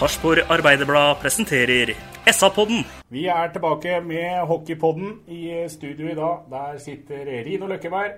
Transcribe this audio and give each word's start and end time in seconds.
Sarpsborg 0.00 0.40
Arbeiderblad 0.48 1.18
presenterer 1.20 1.90
SA-podden. 2.32 2.84
Vi 3.12 3.26
er 3.28 3.50
tilbake 3.52 3.98
med 4.06 4.46
Hockeypodden 4.48 5.10
i 5.28 5.42
studio 5.68 6.08
i 6.08 6.14
dag. 6.16 6.38
Der 6.50 6.78
sitter 6.80 7.26
Rino 7.44 7.68
Løkkeberg 7.68 8.14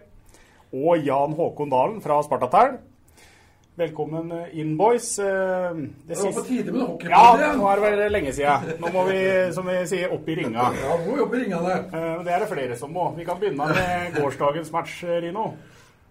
og 0.72 1.02
Jan 1.06 1.34
Håkon 1.34 1.70
Dalen 1.74 1.98
fra 2.04 2.20
Spartatern. 2.22 2.78
Velkommen 3.76 4.30
inn, 4.52 4.76
boys. 4.78 5.18
Eh, 5.18 5.26
Det 6.06 6.18
var 6.22 6.32
på 6.36 6.44
tide 6.46 6.70
med 6.72 6.86
hockeypodden 6.86 7.10
Ja, 7.42 7.52
nå 7.56 7.66
er 7.72 7.80
det 7.80 7.84
vel 7.98 8.12
lenge 8.12 8.32
siden. 8.36 8.72
Nå 8.80 8.92
må 8.92 9.04
vi, 9.08 9.18
som 9.56 9.66
vi 9.66 9.78
sier, 9.88 10.12
opp 10.14 10.28
i 10.28 10.36
ringa. 10.38 10.70
Ja, 10.84 10.96
nå 11.06 11.16
jobber 11.18 11.40
ringa, 11.40 11.62
det. 11.66 11.78
Det 12.28 12.32
er 12.36 12.38
det 12.44 12.48
flere 12.52 12.76
som 12.78 12.92
må. 12.94 13.10
Vi 13.16 13.24
kan 13.24 13.40
begynne 13.40 13.72
med 13.74 14.20
gårsdagens 14.20 14.70
match, 14.72 15.00
Rino. 15.24 15.54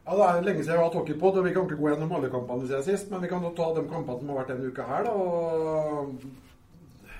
Ja, 0.01 0.15
Det 0.17 0.25
er 0.25 0.41
lenge 0.41 0.63
siden 0.63 0.73
jeg 0.73 0.79
har 0.81 0.87
hatt 0.87 0.95
hockeypod, 0.97 1.35
og 1.37 1.45
vi 1.45 1.51
kan 1.53 1.67
ikke 1.67 1.77
gå 1.77 1.89
gjennom 1.91 2.13
alle 2.17 2.29
kampene 2.33 2.65
siden 2.65 2.85
sist. 2.87 3.11
Men 3.11 3.21
vi 3.21 3.29
kan 3.29 3.43
ta 3.55 3.67
de 3.75 3.83
kampene 3.85 4.17
som 4.17 4.31
har 4.31 4.39
vært 4.41 4.53
denne 4.55 4.71
uka 4.71 4.85
her, 4.89 5.05
da. 5.05 5.13
Og 5.13 6.25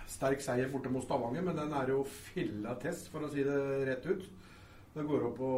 sterk 0.10 0.42
seier 0.44 0.72
borte 0.72 0.90
mot 0.92 1.06
Stavanger, 1.06 1.46
men 1.46 1.60
den 1.60 1.76
er 1.78 1.94
jo 1.94 2.02
filla 2.34 2.74
test, 2.82 3.12
for 3.14 3.24
å 3.24 3.30
si 3.32 3.46
det 3.46 3.60
rett 3.88 4.08
ut. 4.10 4.26
Det 4.92 5.06
går 5.08 5.30
opp 5.30 5.40
å, 5.46 5.54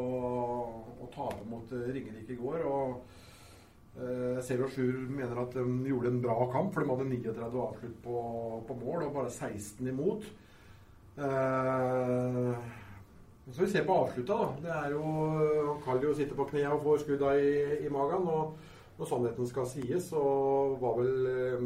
å 1.02 1.10
tape 1.16 1.48
mot 1.50 1.72
Ringerike 1.72 2.36
i 2.36 2.42
går. 2.42 2.68
og 2.70 4.04
eh, 4.04 4.44
Zero 4.46 4.68
Sjur 4.70 5.08
mener 5.08 5.40
at 5.42 5.56
de 5.56 5.64
gjorde 5.90 6.12
en 6.12 6.22
bra 6.28 6.38
kamp, 6.54 6.76
for 6.76 6.84
de 6.84 6.92
hadde 6.92 7.10
39 7.10 7.66
avslutt 7.70 7.98
på, 8.04 8.20
på 8.68 8.80
mål 8.84 9.08
og 9.08 9.16
bare 9.16 9.32
16 9.32 9.90
imot. 9.96 10.28
Eh, 11.18 12.83
så 13.52 13.64
vi 13.66 13.72
ser 13.72 13.84
på 13.88 13.96
avslutta, 14.00 14.38
da. 14.40 14.52
Det 14.64 14.72
er 14.72 14.94
jo 14.96 15.78
Kaljo 15.84 16.14
sitter 16.16 16.38
på 16.38 16.48
knærne 16.52 16.78
og 16.78 16.86
får 16.86 17.04
skudda 17.04 17.34
i, 17.36 17.56
i 17.84 17.92
magen. 17.92 18.28
Og 18.32 19.00
når 19.00 19.10
sannheten 19.10 19.50
skal 19.50 19.68
sies, 19.68 20.12
så 20.14 20.22
var 20.80 21.00
vel 21.02 21.32
eh, 21.32 21.66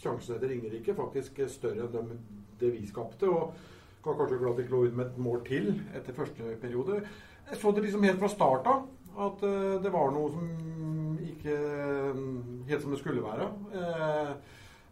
sjansene 0.00 0.38
til 0.40 0.54
Ringerike 0.54 0.96
faktisk 0.96 1.42
større 1.52 1.84
enn 1.84 1.96
dem, 1.96 2.14
det 2.60 2.72
vi 2.72 2.86
skapte. 2.88 3.28
Og 3.28 3.52
kan 4.04 4.16
kanskje 4.16 4.38
glad 4.40 4.56
de 4.56 4.68
lå 4.70 4.84
ut 4.86 4.96
med 4.96 5.10
et 5.10 5.18
mål 5.20 5.42
til 5.46 5.72
etter 5.96 6.16
første 6.16 6.54
periode. 6.62 7.02
Jeg 7.50 7.60
så 7.60 7.72
det 7.72 7.84
liksom 7.84 8.06
helt 8.06 8.20
fra 8.22 8.30
start 8.32 8.70
av 8.70 8.86
at 9.28 9.44
eh, 9.44 9.76
det 9.82 9.92
var 9.92 10.12
noe 10.14 10.30
som 10.32 11.18
ikke 11.28 11.54
eh, 11.54 12.22
helt 12.70 12.84
som 12.84 12.94
det 12.94 13.00
skulle 13.02 13.24
være. 13.24 13.50
Eh, 13.74 14.32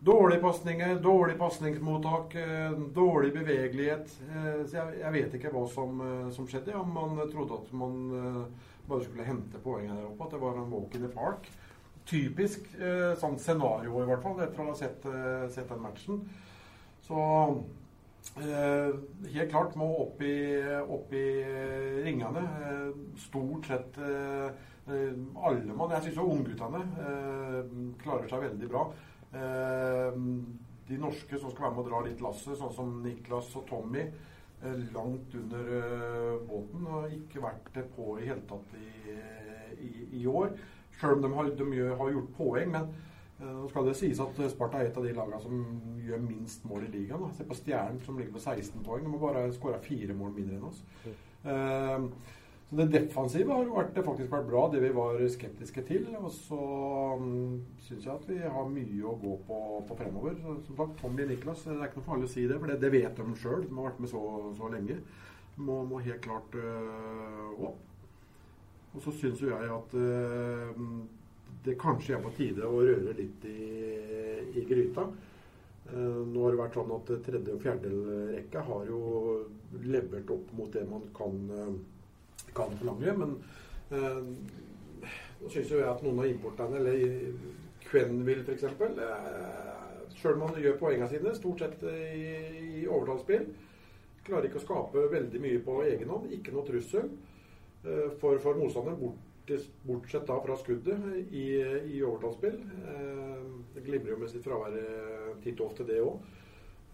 Dårlige 0.06 0.40
pasninger, 0.40 0.98
dårlig 1.02 1.38
pasningsmottak, 1.38 2.34
eh, 2.34 2.70
dårlig 2.94 3.32
bevegelighet. 3.34 4.12
Eh, 4.30 4.66
Så 4.66 4.76
jeg, 4.76 4.98
jeg 5.00 5.12
vet 5.12 5.32
ikke 5.34 5.50
hva 5.50 5.64
som, 5.66 6.00
eh, 6.00 6.28
som 6.30 6.46
skjedde. 6.46 6.70
Ja, 6.70 6.82
man 6.82 7.16
trodde 7.32 7.56
at 7.58 7.72
man 7.72 7.96
eh, 8.14 8.68
bare 8.88 9.02
skulle 9.02 9.26
hente 9.26 9.58
poengene 9.64 9.96
der 9.96 10.06
oppe. 10.06 10.24
At 10.28 10.30
det 10.36 10.40
var 10.40 10.60
en 10.60 10.70
walk 10.70 10.94
in 10.94 11.02
the 11.02 11.08
park. 11.08 11.48
Typisk 12.06 12.68
eh, 12.78 13.16
sånn 13.18 13.34
scenario, 13.42 13.98
i 13.98 14.06
hvert 14.06 14.22
fall, 14.22 14.38
etter 14.44 14.62
å 14.62 14.68
ha 14.68 14.76
sett, 14.78 15.08
eh, 15.10 15.48
sett 15.50 15.68
den 15.74 15.82
matchen. 15.82 16.22
Så 17.02 17.18
eh, 18.46 18.94
helt 19.34 19.50
klart 19.50 19.74
må 19.74 19.90
opp 20.04 20.22
i, 20.22 20.36
opp 20.86 21.12
i 21.18 21.26
eh, 21.42 21.98
ringene. 22.06 22.46
Eh, 22.62 22.94
stort 23.26 23.66
sett 23.66 23.98
eh, 23.98 24.54
eh, 24.86 25.18
alle 25.42 25.74
mann. 25.74 25.90
Jeg 25.98 26.06
syns 26.06 26.22
jo 26.22 26.30
ungguttene 26.30 26.86
eh, 26.94 27.60
klarer 28.06 28.30
seg 28.30 28.46
veldig 28.46 28.70
bra. 28.70 28.86
Eh, 29.36 30.20
de 30.86 30.98
norske 31.02 31.38
som 31.40 31.50
skal 31.50 31.66
være 31.66 31.74
med 31.74 31.82
å 31.82 31.88
dra 31.88 32.02
litt 32.06 32.22
lasset, 32.22 32.54
sånn 32.58 32.74
som 32.74 32.92
Niklas 33.02 33.50
og 33.58 33.66
Tommy, 33.70 34.04
eh, 34.62 34.78
langt 34.94 35.34
under 35.34 35.72
eh, 35.80 36.36
båten. 36.46 36.86
Og 36.86 37.18
ikke 37.18 37.42
vært 37.44 37.82
på 37.96 38.16
i 38.20 38.28
hele 38.28 38.44
tatt 38.48 38.76
i, 38.78 39.18
i, 39.82 39.92
i 40.22 40.24
år. 40.30 40.54
Sjøl 40.96 41.18
om 41.18 41.26
de, 41.26 41.32
har, 41.36 41.50
de 41.58 41.82
har 42.00 42.14
gjort 42.14 42.32
poeng. 42.38 42.72
Men 42.76 42.88
eh, 43.40 43.50
nå 43.50 43.66
skal 43.72 43.90
det 43.90 43.96
sies 43.98 44.22
at 44.22 44.40
Sparta 44.54 44.80
er 44.80 44.90
et 44.90 45.00
av 45.00 45.06
de 45.08 45.14
lagene 45.16 45.42
som 45.42 45.66
gjør 46.06 46.24
minst 46.24 46.64
mål 46.68 46.86
i 46.86 46.94
ligaen. 46.94 47.28
Se 47.36 47.46
på 47.48 47.58
Stjernen 47.58 48.00
som 48.06 48.18
ligger 48.20 48.38
på 48.38 48.44
16 48.46 48.86
poeng. 48.86 49.04
De 49.04 49.14
har 49.16 49.26
bare 49.26 49.46
skåra 49.56 49.82
fire 49.84 50.16
mål 50.16 50.34
mindre 50.38 50.60
enn 50.60 50.70
oss. 50.70 50.82
Eh, 51.46 52.10
så 52.66 52.76
det 52.80 52.86
defensive 52.90 53.52
har 53.54 53.62
jo 53.62 53.76
vært, 53.76 53.98
faktisk 54.02 54.32
vært 54.32 54.48
bra, 54.48 54.64
det 54.72 54.80
vi 54.82 54.90
var 54.94 55.20
skeptiske 55.30 55.84
til. 55.86 56.08
Og 56.18 56.32
så 56.34 56.58
um, 57.20 57.60
syns 57.86 58.08
jeg 58.08 58.12
at 58.14 58.26
vi 58.26 58.40
har 58.42 58.72
mye 58.72 59.04
å 59.06 59.14
gå 59.22 59.36
på, 59.46 59.60
på 59.86 59.98
fremover. 60.00 60.34
Som 60.66 60.80
sagt, 60.80 60.96
Tommy 60.98 61.28
Niklas, 61.28 61.62
det 61.68 61.76
er 61.76 61.86
ikke 61.86 62.02
noe 62.02 62.08
farlig 62.08 62.30
å 62.30 62.32
si 62.34 62.46
det, 62.50 62.58
for 62.58 62.72
det, 62.72 62.80
det 62.82 62.90
vet 62.94 63.20
de 63.20 63.38
sjøl. 63.38 63.62
De 63.68 63.76
har 63.76 63.90
vært 63.90 64.02
med 64.02 64.10
så, 64.10 64.22
så 64.58 64.72
lenge. 64.72 64.98
Må, 65.56 65.78
må 65.88 66.02
helt 66.04 66.24
klart 66.26 66.58
øh, 66.58 67.68
opp. 67.70 67.78
Og 68.96 69.04
så 69.04 69.14
syns 69.14 69.40
jo 69.44 69.52
jeg 69.52 69.70
at 69.72 69.96
øh, 70.00 70.82
det 71.66 71.78
kanskje 71.80 72.16
er 72.16 72.22
på 72.24 72.34
tide 72.36 72.66
å 72.66 72.82
røre 72.82 73.14
litt 73.16 73.46
i, 73.50 73.70
i 74.58 74.66
gryta. 74.66 75.06
Eh, 75.92 76.22
nå 76.26 76.42
har 76.42 76.54
det 76.54 76.60
vært 76.60 76.78
sånn 76.78 76.94
at 76.96 77.10
tredje- 77.26 77.54
og 77.54 77.62
fjerderekka 77.62 78.62
har 78.66 78.88
jo 78.90 79.00
levert 79.84 80.30
opp 80.34 80.48
mot 80.58 80.72
det 80.72 80.82
man 80.90 81.04
kan, 81.14 81.36
eh, 81.54 81.76
kan 82.56 82.74
forlange. 82.80 83.14
Men 83.20 83.36
eh, 83.90 85.12
nå 85.42 85.52
syns 85.52 85.70
jo 85.70 85.82
jeg 85.82 85.90
at 85.90 86.02
noen 86.04 86.24
av 86.24 86.30
importerne, 86.30 86.80
eller 86.80 87.54
Quenville 87.86 88.42
f.eks., 88.46 88.66
eh, 88.66 89.72
sjøl 90.16 90.38
om 90.38 90.46
man 90.46 90.58
gjør 90.62 90.78
poengene 90.80 91.08
sine, 91.10 91.34
stort 91.36 91.62
sett 91.62 91.84
i, 91.92 92.26
i 92.80 92.86
overtallsspill, 92.88 93.46
klarer 94.26 94.48
ikke 94.48 94.58
å 94.62 94.64
skape 94.64 95.06
veldig 95.12 95.42
mye 95.42 95.62
på 95.62 95.78
egen 95.86 96.10
hånd. 96.10 96.32
Ikke 96.34 96.54
noe 96.54 96.66
trussel 96.66 97.06
eh, 97.06 98.08
for, 98.20 98.40
for 98.42 98.58
motstanderen, 98.58 98.98
bort, 98.98 99.68
bortsett 99.86 100.26
da 100.26 100.40
fra 100.42 100.56
skuddet 100.58 101.30
i, 101.30 101.46
i 101.94 102.00
overtallsspill. 102.02 102.58
Eh, 102.90 103.84
glimrer 103.86 104.16
jo 104.16 104.18
med 104.24 104.32
sitt 104.32 104.46
fravær 104.46 104.74
eh, 104.80 105.30
titt 105.44 105.60
og 105.60 105.70
ofte, 105.70 105.86
det 105.86 106.00
òg. 106.02 106.18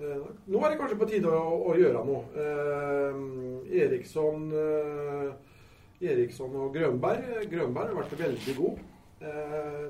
Nå 0.03 0.59
er 0.59 0.73
det 0.73 0.79
kanskje 0.81 0.99
på 0.99 1.07
tide 1.07 1.31
å, 1.31 1.57
å 1.71 1.75
gjøre 1.79 2.01
noe. 2.07 2.23
Eh, 2.43 3.19
Eriksson, 3.85 4.49
eh, 4.51 5.29
Eriksson 6.11 6.55
og 6.59 6.75
Grønberg. 6.75 7.29
Grønberg 7.51 7.93
har 7.93 8.01
vært 8.03 8.19
veldig 8.21 8.55
god. 8.59 8.83
Eh, 9.23 9.87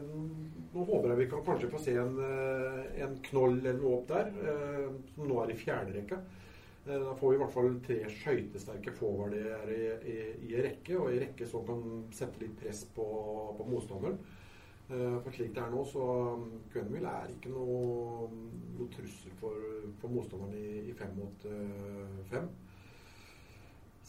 nå 0.72 0.84
håper 0.88 1.08
jeg 1.12 1.20
vi 1.22 1.26
kan 1.30 1.44
kanskje 1.46 1.70
få 1.72 1.80
se 1.80 1.94
en, 1.96 2.18
eh, 2.20 3.02
en 3.04 3.14
knoll 3.30 3.58
eller 3.58 3.78
noe 3.80 3.98
opp 4.00 4.08
der, 4.10 4.28
eh, 4.42 4.88
som 5.14 5.28
nå 5.28 5.38
er 5.42 5.52
i 5.54 5.56
fjerde 5.56 5.94
rekka. 5.96 6.18
Eh, 6.86 6.98
Da 6.98 7.14
får 7.14 7.30
vi 7.30 7.36
i 7.36 7.38
hvert 7.38 7.54
fall 7.54 7.80
tre 7.86 7.98
skøytesterke 8.10 8.92
forwarder 8.92 9.70
i, 9.70 9.82
i, 10.12 10.18
i 10.52 10.62
rekke, 10.66 10.98
og 10.98 11.12
i 11.14 11.20
rekke 11.22 11.46
som 11.48 11.64
kan 11.66 11.82
sette 12.12 12.40
litt 12.42 12.56
press 12.60 12.84
på, 12.84 13.06
på 13.56 13.68
motstanderen. 13.70 14.18
Eh, 14.90 15.18
For 15.22 15.30
slik 15.32 15.54
det 15.54 15.62
er 15.62 15.70
nå, 15.70 15.84
så 15.86 16.04
Quenville 16.72 17.08
er 17.08 17.30
ikke 17.32 17.52
noe, 17.54 18.28
noe 18.76 18.88
trussel 18.92 19.32
for, 19.40 19.56
for 20.02 20.08
motstanderen 20.12 20.58
i, 20.58 20.90
i 20.90 20.92
fem 20.98 21.14
mot 21.16 21.46
eh, 21.48 22.20
fem. 22.28 22.50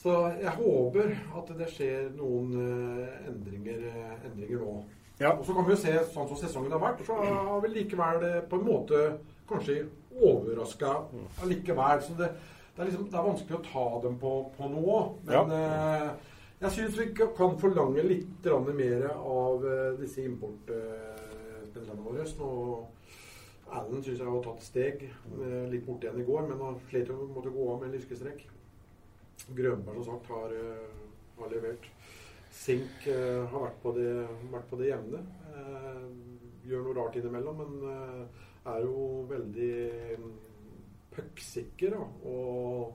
Så 0.04 0.14
jeg 0.36 0.52
håper 0.58 1.14
at 1.40 1.52
det 1.56 1.70
skjer 1.72 2.10
noen 2.18 2.52
eh, 2.60 3.28
endringer, 3.30 3.86
eh, 3.88 4.16
endringer 4.28 4.60
nå. 4.60 4.74
Og 5.22 5.46
så 5.46 5.54
kan 5.56 5.64
vi 5.64 5.72
jo 5.72 5.80
se 5.80 5.94
sånn 6.12 6.28
som 6.28 6.40
sesongen 6.42 6.74
har 6.74 6.82
vært, 6.82 7.04
så 7.08 7.16
har 7.16 7.62
vi 7.64 7.70
likevel 7.72 8.26
eh, 8.28 8.42
på 8.50 8.60
en 8.60 8.66
måte 8.68 9.04
kanskje 9.48 9.86
overraska 10.20 10.96
allikevel. 11.46 12.02
Så 12.04 12.18
det, 12.20 12.34
det, 12.74 12.82
er 12.82 12.90
liksom, 12.90 13.06
det 13.08 13.20
er 13.20 13.28
vanskelig 13.30 13.60
å 13.60 13.66
ta 13.70 13.86
dem 14.04 14.18
på, 14.20 14.34
på 14.58 14.72
nå. 14.74 14.98
Men 15.30 15.54
eh, 15.56 16.10
jeg 16.66 16.76
syns 16.78 16.98
vi 17.00 17.08
kan 17.16 17.56
forlange 17.62 18.04
litt 18.08 18.50
mer 18.76 19.06
av 19.14 19.64
disse 20.02 20.26
import, 20.28 20.74
eh, 20.74 21.94
våre. 22.04 22.28
Nå 22.40 22.52
Allen 23.74 24.04
syns 24.04 24.20
jeg 24.20 24.28
har 24.28 24.44
tatt 24.44 24.66
steg. 24.66 25.08
Litt 25.72 25.88
borte 25.88 26.10
igjen 26.10 26.20
i 26.22 26.28
går, 26.28 26.44
men 26.50 26.60
han 26.62 26.76
slet 26.90 27.10
jo 27.10 27.24
å 27.32 27.46
gå 27.48 27.70
av 27.72 27.80
med 27.80 27.88
en 27.88 27.96
lyskestrek. 27.96 28.44
Grønberg 29.52 30.04
som 30.04 30.18
sagt 30.18 30.32
har, 30.32 30.54
eh, 30.56 31.40
har 31.40 31.52
levert. 31.52 31.90
Sink 32.54 33.08
eh, 33.10 33.44
har 33.50 33.66
vært 33.66 33.82
på 33.84 33.94
det, 33.98 34.12
vært 34.52 34.70
på 34.70 34.80
det 34.80 34.92
jevne. 34.92 35.24
Eh, 35.54 36.04
gjør 36.70 36.86
noe 36.86 36.98
rart 36.98 37.18
innimellom, 37.20 37.64
men 37.64 37.88
eh, 37.92 38.44
er 38.74 38.86
jo 38.86 39.08
veldig 39.30 39.74
mm, 40.22 40.30
pucksikker. 41.16 41.98
Og 42.30 42.94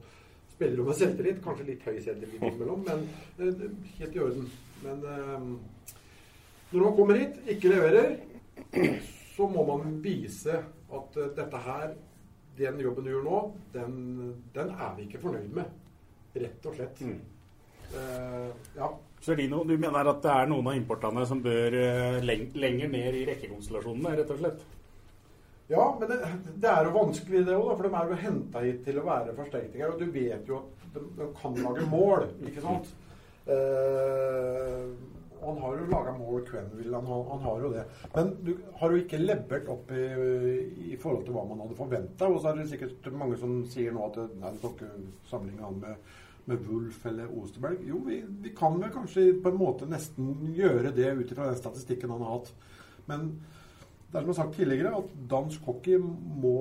spiller 0.55 0.81
jo 0.81 0.87
med 0.89 0.99
selvtillit. 0.99 1.43
Kanskje 1.45 1.69
litt 1.69 1.85
høy 1.87 1.99
selvtillit 2.01 2.41
innimellom, 2.41 2.87
men 2.87 3.05
eh, 3.43 3.67
helt 4.01 4.17
i 4.17 4.25
orden. 4.25 4.49
Men 4.85 5.05
eh, 5.05 5.49
når 6.73 6.85
man 6.85 6.97
kommer 6.97 7.21
hit, 7.21 7.41
ikke 7.49 7.73
leverer, 7.75 8.17
så 9.37 9.49
må 9.51 9.65
man 9.69 9.99
vise 10.05 10.63
at 10.89 11.19
dette 11.37 11.61
her, 11.67 11.93
den 12.59 12.81
jobben 12.83 13.07
du 13.07 13.13
gjør 13.13 13.27
nå, 13.27 13.43
den, 13.75 13.93
den 14.55 14.73
er 14.75 14.97
vi 14.97 15.07
ikke 15.07 15.21
fornøyd 15.23 15.53
med. 15.55 15.77
Rett 16.35 16.67
og 16.69 16.75
slett. 16.77 17.03
Eh, 17.95 18.49
ja. 18.77 18.89
Serino, 19.21 19.65
du 19.65 19.75
mener 19.81 20.11
at 20.13 20.21
det 20.23 20.33
er 20.33 20.51
noen 20.51 20.69
av 20.71 20.77
importene 20.79 21.25
som 21.27 21.41
bør 21.43 21.75
eh, 21.75 22.19
leng 22.23 22.49
lenger 22.55 22.93
ned 22.93 23.17
i 23.19 23.25
rekkekonstellasjonene, 23.29 24.15
rett 24.21 24.35
og 24.35 24.43
slett? 24.43 24.67
Ja, 25.69 25.85
men 26.01 26.09
det, 26.09 26.19
det 26.63 26.71
er 26.71 26.87
jo 26.87 26.95
vanskelig 26.95 27.43
det 27.45 27.57
òg, 27.57 27.75
for 27.75 27.85
de 27.85 27.97
er 27.99 28.13
jo 28.13 28.21
henta 28.23 28.63
hit 28.65 28.81
til 28.87 29.01
å 29.01 29.07
være 29.09 29.35
forsterkninger. 29.37 29.91
Og 29.93 30.01
du 30.01 30.07
vet 30.15 30.49
jo 30.49 30.63
at 30.63 30.95
de, 30.95 31.05
de 31.19 31.29
kan 31.37 31.59
lage 31.65 31.85
mål, 31.91 32.29
ikke 32.49 32.65
sant? 32.65 32.93
Eh, 33.49 34.85
han 35.43 35.59
har 35.63 35.77
jo 35.79 35.87
laga 35.91 36.13
mål, 36.19 36.43
Quenville. 36.49 36.95
Han, 36.97 37.07
har- 37.07 37.29
han 37.31 37.43
har 37.47 37.61
jo 37.65 37.73
det. 37.73 37.85
Men 38.15 38.31
du 38.45 38.53
har 38.81 38.91
jo 38.95 39.01
ikke 39.03 39.21
levert 39.23 39.69
opp 39.73 39.91
i, 39.95 40.05
i 40.93 40.97
forhold 41.01 41.25
til 41.27 41.35
hva 41.37 41.45
man 41.49 41.61
hadde 41.65 41.77
forventa. 41.79 42.29
Og 42.31 42.41
så 42.43 42.53
er 42.53 42.61
det 42.63 42.69
sikkert 42.73 43.11
mange 43.13 43.37
som 43.41 43.59
sier 43.71 43.93
nå 43.95 44.07
at 44.11 44.19
nei, 44.41 44.53
du 44.57 44.63
kan 44.65 44.75
ikke 44.77 44.91
sammenligne 45.31 45.67
han 45.69 45.79
med, 45.83 46.09
med 46.49 46.65
Wulf 46.69 47.05
eller 47.11 47.29
Osterberg. 47.43 47.83
Jo, 47.89 48.01
vi, 48.07 48.23
vi 48.47 48.55
kan 48.57 48.79
vel 48.81 48.91
kanskje 48.95 49.29
på 49.45 49.53
en 49.53 49.61
måte 49.61 49.89
nesten 49.91 50.53
gjøre 50.57 50.95
det 50.97 51.11
ut 51.19 51.31
ifra 51.35 51.51
den 51.51 51.61
statistikken 51.61 52.11
han 52.15 52.25
har 52.25 52.39
hatt. 52.39 52.53
Men 53.11 53.29
det 54.09 54.17
er 54.17 54.23
som 54.25 54.31
jeg 54.33 54.37
har 54.39 54.43
sagt 54.47 54.57
tidligere, 54.57 54.97
at 55.03 55.11
dansk 55.29 55.67
hockey 55.69 55.99
må 56.01 56.55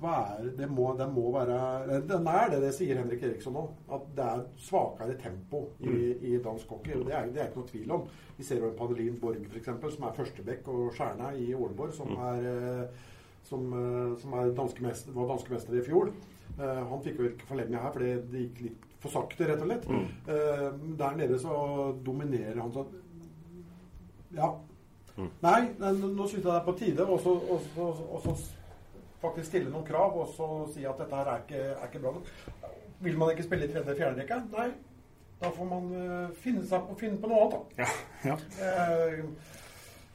være 0.00 0.52
det 0.58 0.68
må, 0.70 0.90
det 0.98 1.06
må 1.12 1.30
være 1.34 2.00
Den 2.08 2.28
er 2.28 2.50
det, 2.52 2.60
det 2.64 2.72
sier 2.76 2.98
Henrik 3.00 3.22
Eriksson 3.24 3.56
nå. 3.56 3.64
At 3.92 4.06
det 4.16 4.26
er 4.26 4.44
svakere 4.60 5.16
tempo 5.20 5.62
i, 5.80 5.96
i 6.30 6.38
dansk 6.42 6.70
hockey. 6.74 6.96
og 6.98 7.06
Det 7.08 7.16
er 7.16 7.30
det 7.32 7.42
er 7.42 7.50
ikke 7.50 7.62
noe 7.62 7.70
tvil 7.70 7.94
om. 7.96 8.06
Vi 8.36 8.46
ser 8.46 8.60
jo 8.60 8.70
en 8.70 8.78
Padelin 8.78 9.18
Borg 9.20 9.46
f.eks., 9.48 9.70
som 9.96 10.08
er 10.08 10.16
førstebekk, 10.16 10.68
og 10.72 10.96
Skjerna 10.96 11.32
i 11.36 11.52
Ålborg, 11.56 11.94
som 11.96 12.12
er 12.30 12.48
eh, 12.50 13.04
som, 13.46 13.68
eh, 13.72 14.16
som 14.20 14.36
er 14.36 14.52
danske 14.56 14.84
mester, 14.84 15.14
var 15.16 15.30
danske 15.30 15.54
mester 15.54 15.78
i 15.78 15.84
fjor. 15.86 16.12
Eh, 16.56 16.82
han 16.90 17.02
fikk 17.04 17.22
jo 17.22 17.30
ikke 17.30 17.48
forlenge 17.48 17.80
her, 17.80 17.94
fordi 17.94 18.12
det 18.32 18.44
gikk 18.46 18.62
litt 18.68 18.86
for 19.02 19.12
sakte, 19.12 19.48
rett 19.48 19.60
og 19.62 19.68
slett. 19.68 19.90
Mm. 19.92 20.94
der 20.98 21.18
nede 21.18 21.36
så 21.38 21.56
dominerer 22.04 22.56
han 22.58 22.72
sånn 22.74 22.94
Ja. 24.34 24.48
Nei, 25.16 25.60
nei, 25.80 25.92
nå 25.96 26.26
syns 26.26 26.42
jeg 26.42 26.44
det 26.44 26.54
er 26.56 26.64
på 26.64 26.74
tide 26.76 27.04
å 27.04 27.16
å 27.16 28.20
så 28.24 28.34
faktisk 29.26 29.50
stille 29.50 29.72
noen 29.72 29.86
krav 29.86 30.16
og 30.22 30.32
så 30.34 30.48
si 30.72 30.86
at 30.88 30.98
dette 31.02 31.20
her 31.20 31.32
er 31.32 31.44
ikke, 31.44 31.62
er 31.74 31.88
ikke 31.90 32.02
bra 32.04 32.14
nok. 32.16 32.32
Vil 33.04 33.18
man 33.20 33.34
ikke 33.34 33.44
spille 33.46 33.68
i 33.68 33.72
tredje- 33.72 33.98
fjerde 33.98 34.22
rekke? 34.22 34.40
Nei. 34.56 34.70
Da 35.42 35.50
får 35.52 35.68
man 35.68 35.90
eh, 35.92 36.34
finne, 36.40 36.64
seg 36.64 36.86
på, 36.88 36.96
finne 36.96 37.20
på 37.20 37.28
noe 37.28 37.44
annet, 37.44 37.56
da. 37.76 37.84
Ja. 37.84 38.30
ja. 38.30 38.36
Eh, 38.64 39.18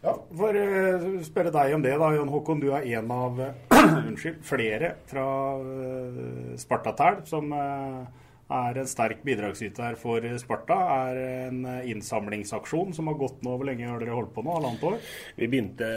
ja. 0.01 0.15
For 0.33 0.57
å 0.57 1.11
spørre 1.27 1.51
deg 1.53 1.75
om 1.75 1.83
det, 1.85 1.93
da, 2.01 2.07
Jon 2.15 2.31
Håkon. 2.33 2.63
Du 2.63 2.71
er 2.73 2.87
en 2.97 3.13
av 3.13 3.37
eh, 3.45 3.53
unnskyld, 4.09 4.41
flere 4.45 4.95
fra 5.09 5.27
uh, 5.61 6.57
Spartatel 6.57 7.21
som 7.29 7.53
eh, 7.53 8.21
er 8.51 8.81
en 8.81 8.89
sterk 8.89 9.21
bidragsyter 9.27 9.95
for 10.01 10.25
Sparta. 10.41 10.77
Er 11.05 11.21
en 11.47 11.63
eh, 11.69 11.89
innsamlingsaksjon 11.93 12.95
som 12.97 13.11
har 13.11 13.19
gått 13.19 13.45
nå 13.45 13.55
Hvor 13.55 13.67
lenge 13.67 13.87
har 13.87 14.01
dere 14.01 14.17
holdt 14.17 14.33
på 14.35 14.43
nå? 14.45 14.55
Halvannet 14.57 14.87
år? 14.89 14.97
Vi 15.37 15.49
begynte 15.51 15.91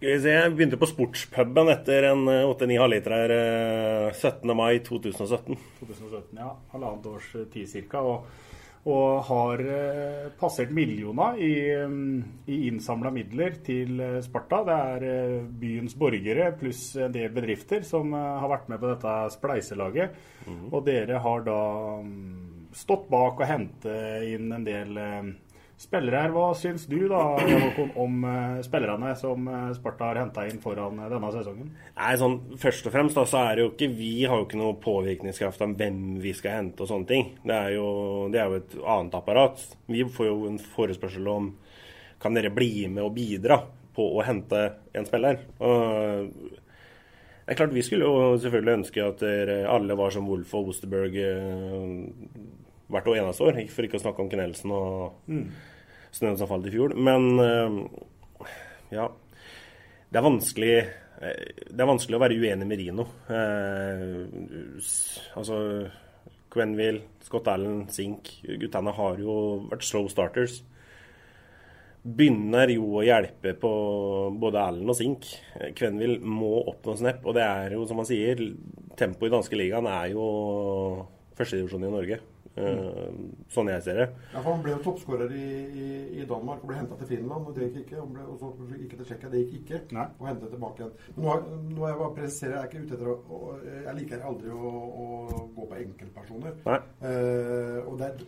vi 0.00 0.54
begynte 0.56 0.76
på 0.76 0.86
sportspuben 0.90 1.70
etter 1.72 2.10
en 2.10 2.26
eh, 2.28 2.42
8-9 2.44 2.80
halvliter 2.82 3.14
her 3.16 3.32
eh, 3.36 4.10
17. 4.12 4.52
mai 4.56 4.80
2017. 4.84 5.56
2017, 5.80 6.36
ja. 6.36 6.50
Halvannet 6.74 7.06
års 7.08 7.30
eh, 7.34 7.46
tid 7.52 7.70
cirka. 7.70 8.02
Og, 8.04 8.26
og 8.86 9.22
har 9.30 9.62
eh, 9.64 10.26
passert 10.38 10.74
millioner 10.76 11.40
i, 11.40 11.54
mm, 11.88 12.44
i 12.52 12.58
innsamla 12.68 13.10
midler 13.14 13.56
til 13.64 14.02
eh, 14.04 14.18
Sparta. 14.26 14.60
Det 14.68 14.76
er 14.76 15.08
eh, 15.14 15.38
byens 15.64 15.96
borgere 15.98 16.50
pluss 16.60 16.90
en 17.00 17.16
del 17.16 17.32
bedrifter 17.32 17.86
som 17.88 18.12
eh, 18.12 18.28
har 18.42 18.52
vært 18.52 18.68
med 18.72 18.82
på 18.82 18.92
dette 18.92 19.16
spleiselaget. 19.38 20.20
Og 20.70 20.84
dere 20.86 21.24
har 21.24 21.42
da 21.48 21.62
mm, 22.04 22.70
stått 22.76 23.08
bak 23.10 23.40
og 23.40 23.48
hentet 23.48 24.28
inn 24.28 24.52
en 24.52 24.68
del 24.68 25.00
eh, 25.00 25.34
spillere 25.80 26.22
her. 26.24 26.32
Hva 26.34 26.50
syns 26.56 26.86
du 26.88 26.98
da, 27.10 27.22
Håkon, 27.36 27.92
om 28.00 28.24
eh, 28.24 28.58
spillerne 28.64 29.12
som 29.18 29.46
eh, 29.50 29.68
Sparta 29.76 30.10
har 30.10 30.20
henta 30.22 30.46
inn 30.48 30.60
foran 30.62 30.98
eh, 31.02 31.10
denne 31.12 31.30
sesongen? 31.34 31.70
Nei, 31.98 32.12
sånn, 32.20 32.38
Først 32.60 32.88
og 32.88 32.94
fremst 32.94 33.18
da, 33.18 33.26
så 33.28 33.42
er 33.44 33.56
det 33.58 33.66
jo 33.66 33.70
ikke 33.74 33.90
vi 33.92 34.12
har 34.24 34.40
jo 34.40 34.48
ikke 34.48 34.60
noe 34.60 34.78
påvirkningskraft 34.82 35.64
om 35.66 35.76
hvem 35.78 36.02
vi 36.24 36.34
skal 36.36 36.60
hente 36.60 36.84
og 36.84 36.92
sånne 36.92 37.10
ting. 37.10 37.32
Det 37.44 37.56
er 37.56 37.76
jo, 37.76 37.88
det 38.32 38.42
er 38.42 38.52
jo 38.52 38.60
et 38.62 38.76
annet 38.82 39.18
apparat. 39.20 39.64
Vi 39.92 40.04
får 40.16 40.30
jo 40.30 40.36
en 40.50 40.60
forespørsel 40.76 41.32
om 41.32 41.54
kan 42.22 42.36
dere 42.36 42.54
bli 42.54 42.86
med 42.88 43.04
og 43.04 43.12
bidra 43.16 43.60
på 43.96 44.06
å 44.16 44.24
hente 44.24 44.62
en 44.96 45.08
spiller. 45.08 45.42
Og 45.60 46.32
det 47.46 47.52
er 47.52 47.58
klart 47.60 47.74
Vi 47.76 47.84
skulle 47.84 48.08
jo 48.08 48.38
selvfølgelig 48.42 48.78
ønske 48.80 49.04
at 49.04 49.20
alle 49.70 49.94
var 49.96 50.10
som 50.10 50.26
Wolf 50.26 50.54
og 50.56 50.72
Osterberg 50.72 51.14
hvert 52.92 53.08
og 53.10 53.18
eneste 53.18 53.46
år. 53.46 53.60
For 53.72 53.86
ikke 53.86 53.98
å 54.00 54.04
snakke 54.04 54.24
om 54.24 54.30
Knelsen 54.32 54.74
og 54.74 55.32
snøen 56.16 56.38
som 56.38 56.50
falt 56.50 56.68
i 56.68 56.74
fjor. 56.74 56.94
Men 56.98 57.28
eh, 57.42 57.80
ja. 58.96 59.10
Det 60.06 60.20
er 60.20 60.22
vanskelig 60.22 60.74
eh, 60.78 61.48
Det 61.66 61.82
er 61.82 61.88
vanskelig 61.90 62.18
å 62.18 62.22
være 62.22 62.38
uenig 62.38 62.68
med 62.68 62.80
Rino. 62.80 63.08
Eh, 63.26 64.22
altså 65.38 65.58
Quenville, 66.52 67.02
Scott 67.26 67.50
Allen, 67.52 67.84
Sink 67.92 68.30
Guttene 68.46 68.94
har 68.96 69.20
jo 69.20 69.34
vært 69.68 69.84
slow 69.84 70.06
starters. 70.08 70.62
Begynner 72.06 72.70
jo 72.70 73.00
å 73.00 73.02
hjelpe 73.02 73.56
på 73.58 73.72
både 74.38 74.62
Allen 74.62 74.92
og 74.92 74.96
Sink. 74.96 75.26
Quenville 75.76 76.20
må 76.22 76.52
opp 76.62 76.86
noen 76.86 77.00
snap, 77.02 77.26
og 77.26 77.34
det 77.36 77.42
er 77.42 77.74
jo, 77.74 77.82
som 77.90 77.98
man 77.98 78.06
sier, 78.08 78.40
tempoet 78.96 79.28
i 79.28 79.34
danske 79.34 79.58
ligaen 79.58 79.90
er 79.90 80.14
jo 80.14 80.24
førstedivisjon 81.36 81.84
i 81.84 81.92
Norge. 81.92 82.20
Eh, 82.56 83.16
sånn 83.52 83.68
jeg 83.68 83.84
ser 83.84 84.00
det. 84.00 84.06
Ja, 84.32 84.40
for 84.40 84.50
Han 84.54 84.62
ble 84.64 84.74
jo 84.76 84.82
toppskårer 84.86 85.32
i, 85.36 85.46
i, 85.84 85.88
i 86.22 86.26
Danmark 86.28 86.62
og 86.64 86.70
ble 86.70 86.78
henta 86.78 86.96
til 87.00 87.10
Finland. 87.10 87.50
og 87.50 87.56
det 87.56 87.68
gikk 87.68 87.82
ikke. 87.84 88.04
Ble, 88.14 88.26
og 88.32 88.38
så 88.40 88.52
gikk 88.72 88.94
til 88.96 89.04
Tsjekkia. 89.04 89.32
Det 89.32 89.42
gikk 89.44 89.56
ikke. 89.60 89.80
Nei. 89.96 90.06
Og 90.18 90.28
hentet 90.30 90.54
tilbake 90.54 90.82
igjen. 90.82 90.94
Men 91.16 91.26
nå, 91.26 91.38
nå 91.76 91.84
er 91.84 91.92
jeg 91.92 92.02
bare 92.02 92.16
presiserer, 92.20 92.56
jeg 92.56 92.62
er 92.62 92.70
ikke 92.70 92.84
ute 92.84 92.98
etter 92.98 93.12
å, 93.12 93.16
og, 93.38 93.66
Jeg 93.76 93.96
liker 94.00 94.28
aldri 94.30 94.54
å, 94.54 94.74
å 95.04 95.42
gå 95.56 95.66
på 95.72 95.80
enkeltpersoner. 95.84 96.60
Nei. 96.66 96.80
Eh, 97.10 97.80
og 97.84 98.00
det 98.00 98.12
er 98.12 98.24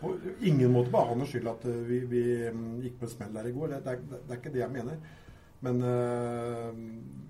på 0.00 0.14
ingen 0.48 0.72
måte 0.72 0.92
bare 0.92 1.12
han 1.12 1.26
skyld 1.28 1.48
at 1.50 1.64
eh, 1.68 1.80
vi, 1.84 1.98
vi 2.08 2.22
mm, 2.50 2.68
gikk 2.86 3.00
på 3.00 3.06
en 3.06 3.14
smell 3.14 3.34
der 3.36 3.50
i 3.50 3.56
går. 3.56 3.74
Det, 3.74 3.80
det, 3.86 3.96
det, 4.10 4.22
det 4.26 4.34
er 4.36 4.40
ikke 4.40 4.54
det 4.54 4.64
jeg 4.64 4.74
mener. 4.74 5.02
Men 5.64 5.82
eh, 5.84 6.76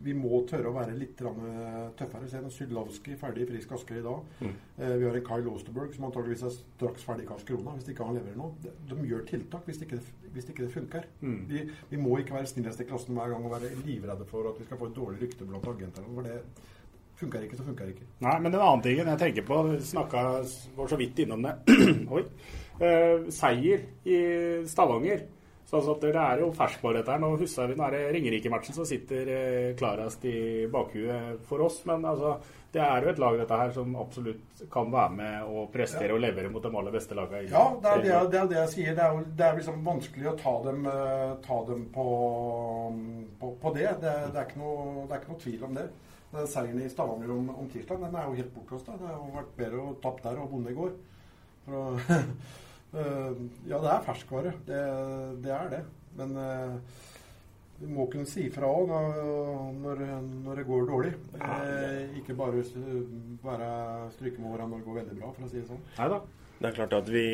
vi 0.05 0.15
må 0.15 0.41
tørre 0.49 0.71
å 0.71 0.75
være 0.77 0.95
litt 0.99 1.19
eh, 1.27 1.81
tøffere. 1.99 2.29
Se 2.31 2.43
når 2.43 2.55
Sydlowski 2.55 3.17
ferdig 3.19 3.45
i 3.45 3.49
Frisk 3.51 3.75
Asker 3.75 3.99
i 3.99 4.05
dag. 4.05 4.35
Eh, 4.41 4.95
vi 5.01 5.07
har 5.09 5.19
en 5.19 5.27
Kyle 5.27 5.51
Osterberg 5.51 5.97
som 5.97 6.07
antageligvis 6.09 6.47
er 6.47 6.55
straks 6.57 7.07
ferdig 7.07 7.27
i 7.27 7.31
Karlskrona 7.31 7.75
hvis 7.77 7.91
ikke 7.93 8.07
han 8.07 8.19
leverer 8.21 8.39
noe. 8.39 8.55
De, 8.63 8.75
de 8.93 9.09
gjør 9.11 9.25
tiltak 9.29 9.67
hvis 9.67 9.83
ikke 9.83 9.99
det, 9.99 10.31
hvis 10.37 10.51
ikke 10.53 10.67
det 10.67 10.75
funker. 10.77 11.09
Vi, 11.51 11.65
vi 11.91 12.01
må 12.01 12.21
ikke 12.21 12.39
være 12.39 12.53
snilleste 12.53 12.87
i 12.87 12.91
klassen 12.91 13.19
hver 13.19 13.35
gang 13.35 13.49
og 13.49 13.57
være 13.57 13.73
livredde 13.83 14.29
for 14.31 14.53
at 14.53 14.61
vi 14.61 14.69
skal 14.69 14.79
få 14.81 14.93
et 14.93 15.01
dårlig 15.01 15.25
rykte 15.25 15.49
blant 15.49 15.67
agentene. 15.75 16.15
For 16.15 16.31
det 16.31 16.39
funker 17.21 17.45
ikke, 17.45 17.59
så 17.59 17.67
funker 17.67 17.91
ikke. 17.91 18.07
Nei, 18.25 18.39
men 18.41 18.55
den 18.55 18.63
annen 18.63 18.87
tingen 18.87 19.11
jeg 19.11 19.21
tenker 19.21 19.45
på, 19.51 19.59
snakka 19.91 20.25
var 20.79 20.89
så 20.89 21.01
vidt 21.01 21.19
innom 21.27 21.45
det. 21.45 21.59
Oi. 22.17 22.25
Uh, 22.81 23.27
seier 23.35 23.83
i 24.09 24.21
Stavanger. 24.71 25.27
Så 25.71 25.79
altså 25.79 25.93
det 26.03 26.09
er 26.19 26.41
jo 26.43 26.49
ferskvare 26.59 26.99
dette 26.99 27.13
her. 27.15 27.21
Nå 27.23 27.37
husker 27.39 27.69
vi 27.71 27.77
den 27.79 28.15
Ringerike-matchen 28.17 28.75
som 28.75 28.87
sitter 28.91 29.29
eh, 29.31 29.69
klarest 29.79 30.25
i 30.27 30.67
bakhuet 30.73 31.45
for 31.47 31.63
oss. 31.63 31.77
Men 31.87 32.03
altså, 32.11 32.33
det 32.75 32.83
er 32.83 33.07
jo 33.07 33.13
et 33.13 33.21
lag 33.23 33.37
dette 33.39 33.59
her 33.61 33.71
som 33.77 33.95
absolutt 34.03 34.65
kan 34.75 34.91
være 34.91 35.15
med 35.15 35.47
og 35.47 35.69
prestere 35.71 36.17
og 36.17 36.25
levere 36.25 36.51
mot 36.51 36.63
de 36.67 36.73
aller 36.75 36.97
beste 36.97 37.15
lagene. 37.15 37.45
Ja, 37.55 37.63
det 37.85 37.93
er 37.93 38.03
det, 38.03 38.17
det 38.35 38.41
er 38.41 38.51
det 38.51 38.59
jeg 38.59 38.73
sier. 38.75 38.97
Det 38.99 39.05
er, 39.07 39.15
jo, 39.15 39.23
det 39.39 39.47
er 39.47 39.59
liksom 39.61 39.79
vanskelig 39.87 40.29
å 40.33 40.37
ta 40.43 40.55
dem, 40.67 40.87
eh, 40.91 41.35
ta 41.47 41.59
dem 41.71 41.85
på, 41.95 42.07
på, 43.41 43.53
på 43.63 43.73
det. 43.79 43.89
Det, 44.03 44.15
er- 44.35 44.41
ikke 44.49 44.59
noe, 44.65 45.05
det 45.07 45.15
er 45.15 45.23
ikke 45.23 45.33
noe 45.37 45.45
tvil 45.45 45.69
om 45.71 45.79
det. 45.79 45.87
Den 46.31 46.47
seieren 46.51 46.83
i 46.83 46.91
Stavanger 46.91 47.31
om, 47.35 47.47
om 47.59 47.71
tirsdag 47.73 48.03
den 48.05 48.19
er 48.19 48.27
jo 48.27 48.37
helt 48.43 48.53
bortkasta. 48.59 48.99
Det 48.99 49.07
har 49.07 49.23
vært 49.39 49.55
bedre 49.59 49.87
å 49.87 49.95
tape 50.03 50.27
der 50.27 50.43
og 50.43 50.51
vunnet 50.57 50.75
i 50.75 50.79
går. 50.79 50.93
For 51.65 51.79
å, 51.79 52.19
ja, 52.93 53.79
det 53.79 53.91
er 53.93 54.05
ferskvare. 54.07 54.53
Det, 54.67 54.83
det 55.45 55.55
er 55.55 55.73
det. 55.77 55.81
Men 56.19 56.37
eh, 56.37 56.75
du 57.81 57.87
må 57.89 58.07
kunne 58.13 58.29
si 58.29 58.45
fra 58.53 58.69
òg 58.69 58.91
når, 59.81 60.03
når, 60.45 60.59
det 60.59 60.67
går 60.69 60.89
dårlig. 60.91 61.15
Eh, 61.41 62.19
ikke 62.21 62.37
bare 62.37 62.65
være 63.45 63.71
stryke 64.17 64.43
med 64.43 64.53
årene 64.53 64.69
når 64.75 64.83
det 64.83 64.89
går 64.89 65.01
veldig 65.01 65.19
bra, 65.21 65.35
for 65.37 65.47
å 65.47 65.51
si 65.53 65.61
det 65.63 65.69
sånn. 65.71 65.85
Neida. 65.97 66.23
Det 66.61 66.69
er 66.69 66.77
klart 66.77 66.93
at 66.99 67.07
vi, 67.09 67.27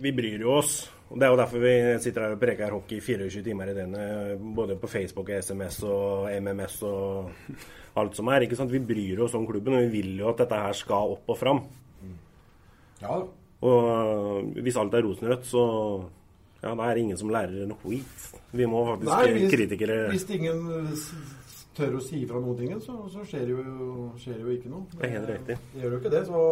vi 0.00 0.12
bryr 0.16 0.40
jo 0.46 0.54
oss. 0.56 0.78
og 1.10 1.18
Det 1.20 1.26
er 1.26 1.34
jo 1.34 1.40
derfor 1.42 1.60
vi 1.60 1.74
sitter 2.00 2.24
her 2.24 2.36
og 2.38 2.40
preker 2.40 2.72
hockey 2.72 3.02
24 3.04 3.42
timer 3.44 3.68
i 3.68 3.74
døgnet. 3.76 4.44
Både 4.56 4.78
på 4.80 4.88
Facebook, 4.88 5.28
og 5.28 5.44
SMS 5.44 5.82
og 5.84 6.30
MMS 6.32 6.78
og 6.88 7.58
alt 8.00 8.16
som 8.16 8.32
er. 8.32 8.46
ikke 8.46 8.56
sant? 8.56 8.72
Vi 8.72 8.80
bryr 8.80 9.26
oss 9.26 9.36
om 9.36 9.44
klubben, 9.48 9.76
og 9.76 9.84
vi 9.84 10.00
vil 10.00 10.22
jo 10.22 10.30
at 10.32 10.40
dette 10.40 10.62
her 10.62 10.78
skal 10.78 11.18
opp 11.18 11.34
og 11.34 11.36
fram. 11.42 11.60
Ja. 13.02 13.20
Og 13.64 14.60
hvis 14.60 14.76
alt 14.76 14.94
er 14.94 15.06
rosenrødt, 15.06 15.46
så 15.48 15.62
ja, 16.62 16.72
da 16.72 16.88
er 16.88 16.96
det 16.96 17.04
ingen 17.06 17.20
som 17.20 17.32
lærer 17.32 17.68
noe 17.68 17.80
skit. 17.84 18.42
Vi 18.56 18.68
må 18.68 18.82
faktisk 18.88 19.10
Nei, 19.12 19.32
hvis, 19.36 19.48
kritikere 19.52 19.96
Hvis 20.12 20.28
ingen 20.36 20.60
tør 21.76 21.98
å 21.98 22.04
si 22.04 22.22
fra 22.28 22.40
noen 22.40 22.60
ting, 22.60 22.76
så, 22.84 22.98
så 23.12 23.24
skjer, 23.28 23.52
jo, 23.52 23.64
skjer 24.20 24.38
jo 24.40 24.54
ikke 24.54 24.72
noe. 24.72 24.86
Det 24.92 25.08
er 25.08 25.18
helt 25.18 25.34
riktig. 25.34 25.58
Det 25.72 25.82
gjør 25.84 25.96
jo 25.96 26.02
ikke 26.02 26.14
det. 26.14 26.22
så 26.28 26.44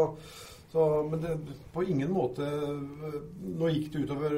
så, 0.75 1.09
men 1.11 1.21
det, 1.23 1.37
på 1.71 1.85
ingen 1.87 2.11
måte 2.11 2.43
Nå 2.43 3.69
gikk 3.71 3.93
det 3.95 4.01
utover 4.09 4.33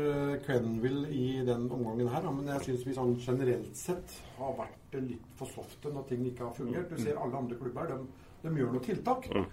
Quenville 0.45 1.09
i 1.09 1.39
den 1.47 1.63
omgangen 1.73 2.11
her, 2.13 2.27
men 2.29 2.51
jeg 2.53 2.67
syns 2.67 2.83
vi 2.85 2.97
sånn 2.99 3.15
generelt 3.25 3.79
sett 3.79 4.19
har 4.37 4.53
vært 4.59 4.99
litt 5.01 5.31
for 5.39 5.49
softe 5.49 5.89
når 5.95 6.05
ting 6.11 6.27
ikke 6.29 6.45
har 6.45 6.53
fungert. 6.59 6.93
Du 6.93 7.01
ser 7.01 7.17
alle 7.17 7.41
andre 7.41 7.57
klubber, 7.57 7.89
de, 7.89 8.29
de 8.43 8.53
gjør 8.53 8.75
noen 8.75 8.85
tiltak. 8.85 9.31
Mm. 9.33 9.47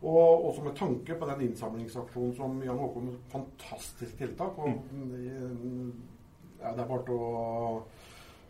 Og 0.00 0.46
også 0.48 0.62
med 0.64 0.76
tanke 0.78 1.14
på 1.20 1.26
den 1.28 1.42
innsamlingsaksjonen 1.48 2.32
som 2.36 2.60
Jan 2.64 2.78
Håkon 2.80 3.10
Fantastisk 3.32 4.16
tiltak. 4.16 4.56
Og, 4.58 4.78
Mm. 4.92 5.92
ja, 6.60 6.72
det 6.72 6.80
er 6.80 6.88
bare 6.88 7.04
til 7.04 7.14
å 7.20 7.82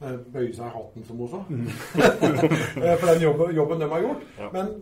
eh, 0.03 0.17
bøye 0.33 0.55
seg 0.55 0.67
i 0.67 0.75
hatten, 0.77 1.05
som 1.05 1.25
sa. 1.29 1.43
Mm. 1.49 1.67
for 3.01 3.07
den 3.11 3.23
jobben, 3.23 3.55
jobben 3.55 3.83
de 3.83 3.89
har 3.91 4.01
gjort. 4.07 4.23
Ja. 4.39 4.51
Men 4.55 4.73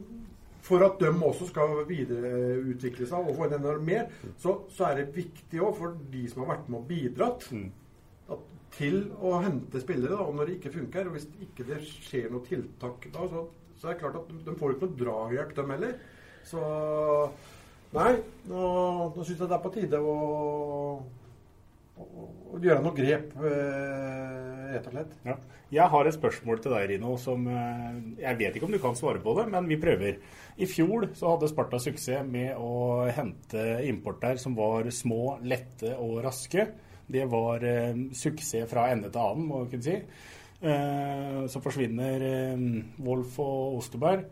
for 0.69 0.85
at 0.85 0.99
de 1.01 1.09
også 1.09 1.49
skal 1.49 1.87
videreutvikle 1.89 3.07
seg 3.09 3.29
og 3.31 3.37
få 3.39 3.49
enda 3.49 3.79
mer, 3.81 4.11
så, 4.37 4.59
så 4.69 4.91
er 4.91 5.01
det 5.01 5.15
viktig 5.17 5.61
òg 5.65 5.77
for 5.79 5.97
de 6.13 6.27
som 6.29 6.45
har 6.45 6.51
vært 6.57 6.69
med 6.69 6.81
og 6.83 6.89
bidratt 6.91 7.47
at, 8.29 8.45
til 8.77 8.99
å 9.25 9.39
hente 9.41 9.81
spillere. 9.81 10.13
Da, 10.19 10.27
og 10.29 10.37
når 10.37 10.51
det 10.51 10.59
ikke 10.59 10.75
funker, 10.77 11.09
og 11.09 11.17
hvis 11.17 11.29
ikke 11.47 11.65
det 11.71 11.81
skjer 11.87 12.29
noe 12.35 12.45
tiltak 12.45 13.09
da, 13.15 13.25
så, 13.33 13.47
så 13.81 13.89
er 13.89 13.97
det 13.97 14.03
klart 14.05 14.21
at 14.21 14.29
de, 14.29 14.43
de 14.45 14.57
får 14.61 14.75
ikke 14.77 14.91
noe 14.91 15.01
drahjelp, 15.01 15.57
dem 15.57 15.71
heller. 15.77 15.97
Så 16.49 16.65
Nei, 17.97 18.19
nå, 18.51 18.65
nå 19.15 19.25
syns 19.25 19.39
jeg 19.39 19.49
det 19.49 19.55
er 19.57 19.63
på 19.65 19.71
tide 19.73 19.99
å, 20.05 20.17
å, 21.97 22.07
å 22.53 22.59
gjøre 22.61 22.83
noe 22.85 22.93
grep, 22.93 23.31
eh, 23.41 24.75
rett 24.75 24.91
og 24.91 24.93
slett. 24.93 25.15
Ja. 25.25 25.37
Jeg 25.73 25.93
har 25.93 26.09
et 26.09 26.17
spørsmål 26.17 26.61
til 26.65 26.75
deg, 26.75 26.85
Rino, 26.91 27.15
som 27.21 27.47
eh, 27.49 27.97
Jeg 28.21 28.39
vet 28.41 28.57
ikke 28.57 28.69
om 28.69 28.77
du 28.77 28.81
kan 28.83 28.97
svare 28.97 29.23
på 29.25 29.33
det, 29.39 29.47
men 29.53 29.69
vi 29.69 29.81
prøver. 29.81 30.21
I 30.61 30.69
fjor 30.69 31.09
så 31.17 31.33
hadde 31.33 31.49
Sparta 31.49 31.81
suksess 31.81 32.29
med 32.29 32.61
å 32.61 33.07
hente 33.09 33.65
importer 33.89 34.41
som 34.41 34.57
var 34.59 34.89
små, 34.93 35.39
lette 35.49 35.95
og 35.97 36.21
raske. 36.27 36.69
Det 37.09 37.25
var 37.33 37.65
eh, 37.65 37.97
suksess 38.13 38.69
fra 38.69 38.91
ende 38.93 39.09
til 39.09 39.25
annen, 39.25 39.49
må 39.49 39.63
vi 39.65 39.73
kunne 39.79 39.89
si. 39.89 39.97
Eh, 40.61 41.41
så 41.49 41.65
forsvinner 41.65 42.29
eh, 42.35 42.69
Wolf 43.07 43.41
og 43.41 43.81
Osterberg. 43.81 44.29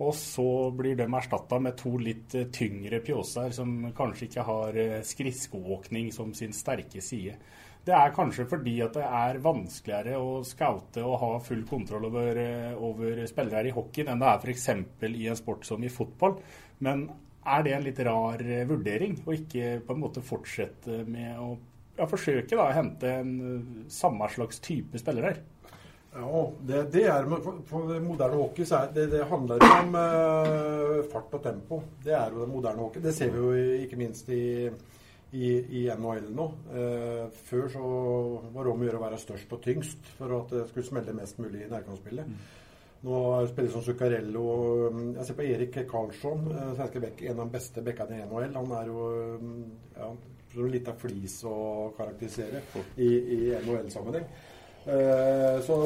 Og 0.00 0.14
så 0.16 0.70
blir 0.72 0.96
de 0.96 1.04
erstatta 1.04 1.58
med 1.60 1.76
to 1.80 1.92
litt 2.00 2.34
eh, 2.38 2.48
tyngre 2.52 3.02
pjåser 3.04 3.52
som 3.52 3.90
kanskje 3.96 4.28
ikke 4.30 4.44
har 4.46 4.78
eh, 4.80 5.00
skridskoåkning 5.04 6.08
som 6.14 6.32
sin 6.36 6.54
sterke 6.56 7.02
side. 7.04 7.36
Det 7.84 7.92
er 7.96 8.12
kanskje 8.16 8.46
fordi 8.48 8.78
at 8.84 8.96
det 8.96 9.04
er 9.04 9.40
vanskeligere 9.44 10.20
å 10.20 10.40
scoute 10.44 11.04
og 11.04 11.18
ha 11.20 11.30
full 11.44 11.66
kontroll 11.68 12.08
over, 12.08 12.40
eh, 12.40 12.72
over 12.76 13.24
spillere 13.28 13.68
i 13.68 13.74
hockeyen 13.76 14.12
enn 14.14 14.24
det 14.24 14.30
er 14.30 14.40
f.eks. 14.40 14.68
i 15.10 15.28
en 15.28 15.40
sport 15.40 15.68
som 15.68 15.84
i 15.84 15.92
fotball. 15.92 16.38
Men 16.86 17.08
er 17.44 17.64
det 17.64 17.76
en 17.76 17.84
litt 17.84 18.00
rar 18.04 18.44
vurdering 18.68 19.20
å 19.26 19.36
ikke 19.36 19.78
på 19.84 19.96
en 19.96 20.00
måte 20.00 20.24
fortsette 20.24 21.02
med 21.08 21.36
å 21.40 21.54
ja, 21.98 22.08
forsøke 22.08 22.56
da, 22.56 22.68
å 22.68 22.76
hente 22.76 23.12
en 23.20 23.86
samme 23.92 24.28
slags 24.32 24.60
type 24.64 25.00
spillere? 25.00 25.36
Ja, 26.10 26.52
det, 26.66 26.78
det 26.90 27.04
er 27.06 27.28
for, 27.68 27.90
moderne 28.02 28.38
hockey 28.40 28.64
så 28.66 28.80
det, 28.94 29.06
det 29.12 29.26
handler 29.30 29.62
om 29.62 29.98
eh, 30.00 30.96
fart 31.12 31.36
og 31.38 31.44
tempo. 31.44 31.82
Det 32.02 32.16
er 32.18 32.32
jo 32.34 32.42
det 32.42 32.50
moderne 32.50 32.82
hockey. 32.82 33.02
Det 33.04 33.14
ser 33.14 33.30
vi 33.30 33.44
jo 33.44 33.76
ikke 33.84 33.98
minst 34.00 34.32
i, 34.34 34.66
i, 35.30 35.52
i 35.80 35.84
NHL 35.94 36.32
nå. 36.34 36.48
Eh, 36.74 37.28
før 37.50 37.68
så 37.76 37.84
var 38.50 38.66
det 38.66 38.72
om 38.72 38.82
å 38.82 38.88
gjøre 38.88 38.98
å 38.98 39.04
være 39.04 39.22
størst 39.22 39.54
og 39.54 39.62
tyngst 39.68 40.10
for 40.16 40.34
at 40.40 40.56
det 40.56 40.64
skulle 40.72 40.88
smelle 40.90 41.14
mest 41.14 41.38
mulig 41.38 41.62
i 41.62 41.70
nærkampspillet. 41.70 42.34
Nå 43.06 43.20
spiller 43.48 43.72
som 43.72 43.84
Zuccarello 43.84 44.42
mm, 44.92 45.04
Jeg 45.14 45.24
ser 45.24 45.36
på 45.38 45.44
Erik 45.46 45.78
Karlsson, 45.88 46.42
eh, 46.50 46.74
svenske 46.74 47.06
bekk, 47.06 47.22
en 47.30 47.38
av 47.38 47.46
de 47.46 47.54
beste 47.54 47.86
bekkene 47.86 48.18
i 48.18 48.26
NHL. 48.26 48.58
Han 48.58 48.78
er 48.82 48.90
jo 48.90 49.08
mm, 49.40 49.64
ja, 49.94 50.12
litt 50.74 50.90
av 50.90 50.98
flis 51.00 51.38
å 51.46 51.56
karakterisere 51.96 52.66
i, 52.98 53.08
i 53.08 53.44
NHL-sammenheng. 53.62 54.26
Eh, 54.86 55.60
så, 55.66 55.76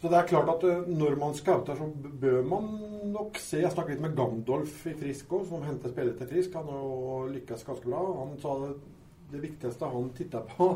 så 0.00 0.10
det 0.10 0.18
er 0.18 0.28
klart 0.28 0.52
at 0.52 0.66
eh, 0.68 0.84
når 0.92 1.16
man 1.20 1.34
scouter, 1.36 1.78
så 1.78 1.88
bør 2.20 2.42
man 2.44 2.68
nok 3.08 3.38
se 3.40 3.62
Jeg 3.62 3.72
snakket 3.72 3.96
litt 3.96 4.04
med 4.04 4.16
Gandolf 4.18 4.82
i 4.90 4.94
Frisk 4.98 5.32
òg, 5.32 5.46
som 5.48 5.64
henter 5.64 5.92
spillere 5.92 6.18
til 6.18 6.30
Frisk. 6.32 6.58
Han 6.60 6.68
har 6.72 7.32
lykkes 7.34 7.66
ganske 7.66 7.88
bra. 7.88 8.04
Han 8.20 8.36
sa 8.42 8.54
det, 8.64 8.72
det 9.32 9.42
viktigste 9.44 9.88
han 9.92 10.12
titta 10.16 10.44
på 10.52 10.70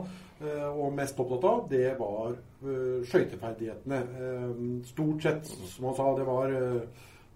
eh, 0.44 0.68
og 0.70 0.96
mest 0.96 1.20
opptatt 1.20 1.48
av, 1.48 1.62
det 1.72 1.86
var 2.00 2.34
skøyteferdighetene. 2.62 3.96
Stort 4.86 5.24
sett, 5.24 5.48
som 5.72 5.88
han 5.88 5.96
sa, 5.98 6.04
det 6.14 6.26
var 6.28 6.52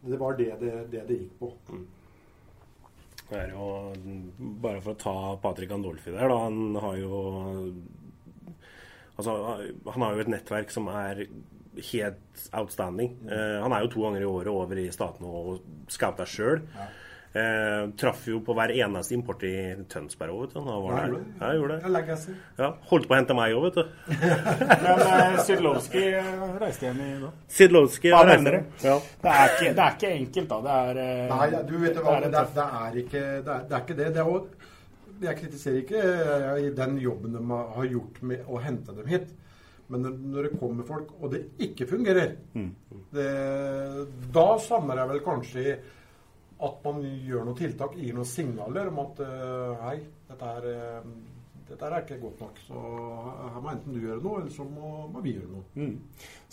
det 0.06 0.18
var 0.20 0.36
det 0.38 0.52
det, 0.60 0.72
det, 0.92 1.02
det 1.08 1.16
gikk 1.18 1.38
på. 1.40 1.48
Det 3.26 3.38
er 3.40 3.48
jo, 3.50 3.66
bare 4.62 4.80
for 4.84 4.92
å 4.92 5.00
ta 5.00 5.14
Patrick 5.42 5.72
Andolfi 5.74 6.12
der, 6.14 6.28
da. 6.30 6.36
Han 6.44 6.76
har 6.78 6.98
jo 7.00 7.20
Altså, 9.16 9.36
han 9.92 10.02
har 10.04 10.14
jo 10.14 10.24
et 10.26 10.32
nettverk 10.32 10.72
som 10.74 10.88
er 10.92 11.26
helt 11.92 12.46
outstanding. 12.56 13.16
Eh, 13.28 13.56
han 13.62 13.72
er 13.72 13.84
jo 13.84 13.92
to 13.92 14.04
ganger 14.06 14.24
i 14.24 14.28
året 14.28 14.52
over 14.52 14.80
i 14.80 14.86
statene 14.92 15.28
og 15.28 15.90
scouta 15.92 16.26
sjøl. 16.28 16.62
Eh, 17.36 17.90
traff 18.00 18.22
jo 18.30 18.38
på 18.40 18.54
hver 18.56 18.72
eneste 18.72 19.12
import 19.12 19.42
i 19.44 19.52
Tønsberg 19.92 20.32
òg, 20.32 20.38
vet 20.46 20.54
du. 20.54 20.60
Han 20.64 20.84
var 20.86 20.94
Ja, 20.94 21.00
der. 21.02 21.16
Ja, 21.40 21.48
jeg 21.50 21.58
gjorde 21.60 21.74
det. 21.74 21.80
Jeg. 22.06 22.36
Ja, 22.62 22.68
holdt 22.90 23.08
på 23.08 23.12
å 23.12 23.18
hente 23.18 23.36
meg 23.36 23.56
òg, 23.56 23.66
vet 23.66 23.76
du. 23.76 23.82
Men 24.86 25.02
uh, 25.02 25.40
Sydlowski 25.44 26.04
reiste 26.62 26.88
hjem 26.88 27.02
i 27.04 27.10
dag. 27.26 27.42
Sidlowski. 27.58 28.08
Ja. 28.14 28.22
Det 28.30 29.34
er, 29.34 29.52
ikke, 29.52 29.74
det 29.74 29.84
er 29.84 29.98
ikke 29.98 30.14
enkelt, 30.14 30.48
da. 30.54 30.60
Det 30.64 30.78
er 30.78 31.02
eh, 31.02 31.34
Nei, 31.34 31.50
du 31.68 31.76
vet 31.82 32.00
hva, 32.00 32.16
det 32.22 32.30
er 32.30 32.32
det, 32.32 32.40
er, 32.40 32.48
det, 32.56 32.70
er 32.86 32.98
ikke, 33.04 33.26
det, 33.26 33.58
er, 33.58 33.68
det 33.68 33.76
er 33.76 33.84
ikke 33.84 33.98
det. 34.00 34.08
det 34.16 34.24
er 34.24 34.32
jo, 34.32 34.40
jeg 35.22 35.36
kritiserer 35.38 35.80
ikke 35.82 36.00
eh, 36.02 36.70
den 36.76 36.98
jobben 37.02 37.32
de 37.36 37.42
har- 37.48 37.86
gjort 37.90 38.22
med 38.22 38.44
å 38.48 38.60
hente 38.62 38.92
dem 38.96 39.06
hit. 39.06 39.34
Men 39.88 40.02
når, 40.02 40.48
det 40.50 40.58
kommer 40.58 40.82
folk, 40.84 41.12
og 41.22 41.30
det 41.30 41.44
ikke 41.62 41.86
fungerer, 41.86 42.32
det, 43.14 43.26
da 44.34 44.46
savner 44.58 44.98
jeg 44.98 45.08
vel 45.12 45.20
kanskje 45.22 45.76
at 46.66 46.78
man 46.84 47.02
gjør 47.04 47.44
noen 47.46 47.58
tiltak, 47.58 47.94
gir 48.00 48.14
noen 48.16 48.26
signaler 48.26 48.88
om 48.90 48.98
at 49.04 49.20
eh, 49.22 49.84
hei, 49.84 49.96
dette 50.30 50.50
er, 50.58 50.66
eh, 50.72 51.08
dette 51.68 51.88
er 51.88 51.96
ikke 52.04 52.18
godt 52.22 52.40
nok. 52.44 52.58
Så 52.66 52.74
her 52.78 53.60
må 53.64 53.70
enten 53.72 53.94
du 53.96 54.00
gjøre 54.04 54.22
noe, 54.22 54.40
eller 54.42 54.52
så 54.54 54.66
må, 54.68 54.90
må 55.12 55.22
vi 55.24 55.32
gjøre 55.36 55.50
noe. 55.50 55.64
Mm. 55.74 55.96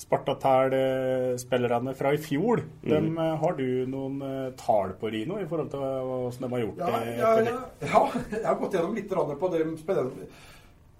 Spartatæl-spillerne 0.03 1.93
fra 1.97 2.13
i 2.15 2.21
fjor, 2.21 2.63
dem, 2.85 3.11
eh, 3.17 3.35
har 3.43 3.57
du 3.59 3.67
noen 3.89 4.17
eh, 4.25 4.47
tall 4.59 4.95
på, 4.99 5.11
Rino, 5.13 5.37
i 5.41 5.45
forhold 5.49 5.69
til 5.73 5.83
hvordan 5.83 6.47
de 6.47 6.49
har 6.55 6.65
gjort 6.65 6.81
Ja, 6.81 6.89
det? 6.97 7.13
ja, 7.19 7.35
ja, 7.51 7.61
ja, 7.93 8.03
jeg 8.39 8.47
har 8.47 8.59
gått 8.63 8.73
gjennom 8.79 8.97
litt 8.97 9.13
på 9.43 9.51
det 9.53 9.63
spillerne. 9.83 10.27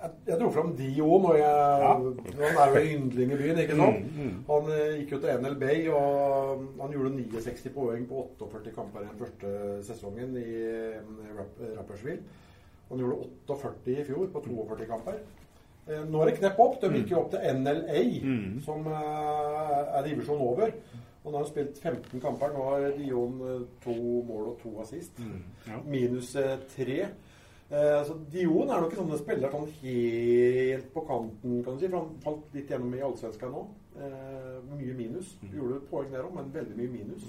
Jeg, 0.03 0.11
jeg 0.27 0.35
dro 0.41 0.49
fram 0.51 0.71
Dio 0.75 1.17
når 1.23 1.37
jeg 1.39 1.83
Han 1.87 2.57
er 2.59 2.73
jo 2.75 2.81
yndling 2.97 3.29
i 3.31 3.37
byen, 3.39 3.59
ikke 3.63 3.77
sant? 3.79 4.01
Mm, 4.03 4.23
mm. 4.27 4.39
Han 4.49 4.71
eh, 4.75 4.95
gikk 4.99 5.13
jo 5.15 5.19
til 5.23 5.43
NL 5.45 5.55
Bay, 5.61 5.85
og 5.95 6.65
han 6.81 6.91
gjorde 6.95 7.13
69 7.17 7.69
poeng 7.75 8.03
på 8.09 8.25
48 8.43 8.73
kamper 8.75 9.05
i 9.05 9.11
den 9.13 9.21
første 9.21 9.53
sesongen 9.87 10.35
i 10.41 10.47
eh, 10.59 10.97
Rapp- 11.37 11.61
Rappersville. 11.77 12.19
Han 12.93 13.01
gjorde 13.01 13.29
48 13.49 13.89
i 13.97 14.03
fjor 14.05 14.27
på 14.29 14.41
42 14.45 14.85
kamper. 14.91 15.15
Eh, 15.89 16.03
Nå 16.07 16.21
er 16.21 16.29
det 16.29 16.35
knepp 16.37 16.59
opp. 16.61 16.75
De 16.83 16.91
gikk 16.93 17.09
jo 17.15 17.23
opp 17.23 17.31
til 17.33 17.41
NLA, 17.57 18.03
Mm. 18.23 18.61
som 18.63 18.85
eh, 18.87 19.97
er 19.97 20.05
divisjon 20.05 20.39
over. 20.45 20.71
Og 21.23 21.31
nå 21.31 21.37
har 21.39 21.43
han 21.45 21.49
spilt 21.49 21.77
15 21.81 22.21
kamper. 22.21 22.51
Nå 22.53 22.63
har 22.69 22.85
Dion 22.97 23.37
eh, 23.47 23.61
to 23.83 23.95
mål 24.27 24.49
og 24.53 24.57
to 24.61 24.73
assist. 24.83 25.17
Mm, 25.23 25.41
ja. 25.67 25.79
Minus 25.87 26.33
tre. 26.75 26.99
Så 27.73 28.13
Dion 28.29 28.69
er 28.69 28.81
nok 28.83 28.91
ikke 28.91 28.99
sånn 29.01 29.11
en 29.15 29.17
spiller 29.23 29.49
sånn 29.49 29.69
helt 29.81 30.89
på 30.93 31.01
kanten, 31.07 31.63
kan 31.65 31.73
du 31.73 31.79
si. 31.81 31.87
For 31.89 32.03
han 32.03 32.19
falt 32.21 32.53
litt 32.53 32.69
gjennom 32.69 32.93
i 32.93 33.01
Allsvenskan 33.01 33.49
nå. 33.55 33.63
Mye 34.75 34.93
minus. 34.93 35.31
Gjorde 35.49 35.79
et 35.79 35.87
poeng 35.89 36.11
der 36.11 36.27
òg, 36.27 36.35
men 36.35 36.51
veldig 36.53 36.75
mye 36.77 36.91
minus. 36.99 37.25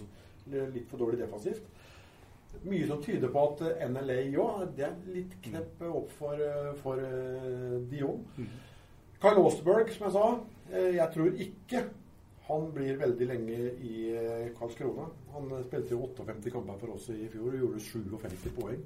Litt 0.53 0.91
for 0.91 1.01
dårlig 1.01 1.23
defensivt. 1.23 1.65
Mye 2.65 2.87
som 2.89 3.03
tyder 3.03 3.29
på 3.33 3.43
at 3.51 3.63
eh, 3.67 3.83
NLA 3.91 4.21
òg 4.41 4.71
Det 4.77 4.87
er 4.87 4.95
litt 5.13 5.35
knepp 5.45 5.83
opp 5.89 6.13
for, 6.19 6.39
eh, 6.41 6.71
for 6.81 7.01
eh, 7.03 7.77
Dion. 7.91 8.25
Kyle 9.21 9.43
Osterberg, 9.43 9.93
som 9.93 10.09
jeg 10.09 10.15
sa. 10.17 10.25
Jeg 10.75 11.07
tror 11.15 11.39
ikke 11.41 11.81
han 12.45 12.65
blir 12.75 12.99
veldig 13.01 13.27
lenge 13.29 13.57
i 13.85 13.95
Karlskrona. 14.59 15.07
Han 15.33 15.49
spilte 15.65 15.95
jo 15.95 16.03
58 16.03 16.53
kamper 16.53 16.81
for 16.81 16.93
oss 16.93 17.07
i 17.13 17.29
fjor 17.33 17.55
og 17.55 17.63
gjorde 17.63 17.81
57 17.85 18.51
poeng. 18.59 18.83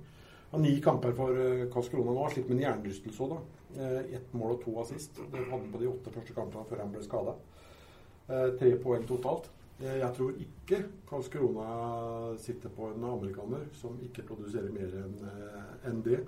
Han 0.52 0.60
har 0.60 0.64
ni 0.64 0.82
kamper 0.82 1.14
for 1.18 1.40
Karlskrona 1.72 2.12
nå. 2.12 2.22
Har 2.22 2.34
slitt 2.34 2.50
med 2.50 2.58
en 2.58 2.64
hjernerystelse 2.66 3.26
òg, 3.26 3.34
da. 3.34 3.88
Ett 4.14 4.30
mål 4.38 4.56
og 4.56 4.62
to 4.62 4.76
assist. 4.82 5.18
Det 5.18 5.40
hadde 5.40 5.50
han 5.50 5.72
på 5.74 5.82
de 5.82 5.90
åtte 5.90 6.14
første 6.14 6.36
kampene 6.38 6.70
før 6.70 6.84
han 6.84 6.94
ble 6.94 7.02
skada. 7.06 7.34
Tre 8.28 8.72
poeng 8.84 9.08
totalt. 9.10 9.50
Eh, 9.80 9.98
Jeg 9.98 10.10
tror 10.16 10.30
ikke 10.30 10.84
Karlskrona 11.08 12.36
sitter 12.38 12.68
på 12.68 12.90
en 12.90 13.04
amerikaner 13.04 13.66
som 13.72 13.98
ikke 14.02 14.26
produserer 14.26 14.72
mer 14.74 14.94
enn 14.98 15.98
eh, 15.98 16.04
det. 16.04 16.20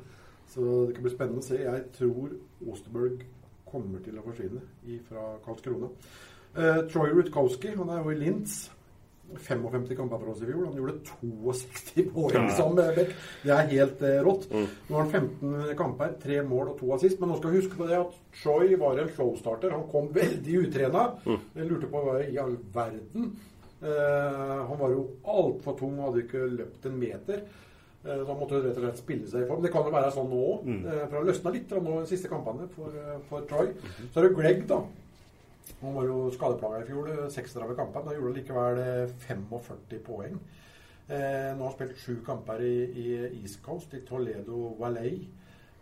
Så 0.50 0.86
det 0.86 0.94
kan 0.94 1.02
bli 1.06 1.12
spennende 1.14 1.42
å 1.42 1.46
se. 1.46 1.58
Jeg 1.62 1.84
tror 1.94 2.34
Osterberg 2.70 3.24
kommer 3.70 4.02
til 4.02 4.18
å 4.18 4.24
forsvinne 4.26 4.62
fra 5.06 5.36
Karlskrona. 5.44 5.90
Uh, 6.50 6.80
Troy 6.90 7.12
Rutkowski, 7.14 7.70
han 7.78 7.88
er 7.94 8.00
jo 8.02 8.10
i 8.10 8.18
Linz. 8.18 8.64
55 9.38 9.96
kamper 9.96 10.18
for 10.18 10.30
oss 10.32 10.40
i 10.42 10.46
fjor. 10.48 10.64
Han 10.66 10.76
gjorde 10.76 10.96
62 11.06 12.04
poeng 12.14 12.34
Ja. 12.34 12.48
sammen 12.56 12.76
med 12.80 12.96
back. 12.96 13.14
Det 13.44 13.50
er 13.54 13.70
helt 13.74 14.02
eh, 14.02 14.18
rått. 14.26 14.48
Nå 14.50 14.96
har 14.96 15.04
han 15.04 15.10
15 15.10 15.76
kamper, 15.76 16.14
tre 16.22 16.42
mål 16.42 16.68
og 16.74 16.78
to 16.80 16.92
assist. 16.94 17.20
Men 17.20 17.28
nå 17.30 17.38
skal 17.38 17.50
vi 17.54 17.60
huske 17.62 17.76
på 17.78 17.86
det 17.88 17.98
at 18.00 18.12
Troy 18.42 18.74
var 18.76 18.98
en 18.98 19.08
showstarter. 19.08 19.70
Han 19.72 19.88
kom 19.92 20.08
veldig 20.12 20.58
utrena. 20.66 21.06
Jeg 21.26 21.68
lurte 21.70 21.86
på 21.90 22.02
hva 22.04 22.18
i 22.26 22.36
all 22.38 22.56
verden. 22.74 23.32
Eh, 23.82 24.66
han 24.68 24.78
var 24.78 24.90
jo 24.92 25.06
altfor 25.24 25.78
tung 25.78 25.98
hadde 26.02 26.24
ikke 26.26 26.46
løpt 26.58 26.84
en 26.86 26.98
meter. 27.00 27.42
Eh, 28.04 28.16
så 28.16 28.26
han 28.28 28.38
måtte 28.40 28.60
rett 28.60 28.76
og 28.76 28.84
slett 28.84 28.98
spille 29.00 29.26
seg 29.28 29.42
i 29.44 29.48
form. 29.48 29.62
Det 29.62 29.70
kan 29.72 29.84
jo 29.84 29.90
være 29.92 30.10
sånn 30.12 30.28
nå 30.32 30.40
òg. 30.54 30.64
Mm. 30.68 30.84
Eh, 30.86 31.02
for 31.08 31.16
han 31.18 31.26
løsna 31.28 31.52
litt 31.52 31.68
fra 31.68 31.80
nå 31.84 32.00
de 32.00 32.06
siste 32.08 32.28
kampene 32.32 32.68
for, 32.74 32.88
eh, 32.96 33.18
for 33.28 33.40
Troy. 33.48 33.72
Så 34.12 34.20
er 34.22 34.28
det 34.28 34.36
Greg, 34.36 34.66
da. 34.68 34.82
Han 35.80 35.94
var 35.96 36.08
jo 36.08 36.18
skadeplaga 36.34 36.82
i 36.82 36.88
fjor, 36.88 37.08
36 37.30 37.76
kamper. 37.78 38.02
Men 38.02 38.10
han 38.12 38.18
gjorde 38.18 38.36
likevel 38.38 38.82
eh, 38.82 39.14
45 39.26 40.02
poeng. 40.06 40.36
Eh, 41.10 41.50
nå 41.56 41.64
har 41.64 41.66
han 41.66 41.74
spilt 41.74 41.98
sju 41.98 42.20
kamper 42.26 42.62
i, 42.62 42.74
i 43.02 43.06
East 43.40 43.62
Coast, 43.64 43.94
i 43.94 44.04
Toledo 44.06 44.74
Valley. 44.78 45.24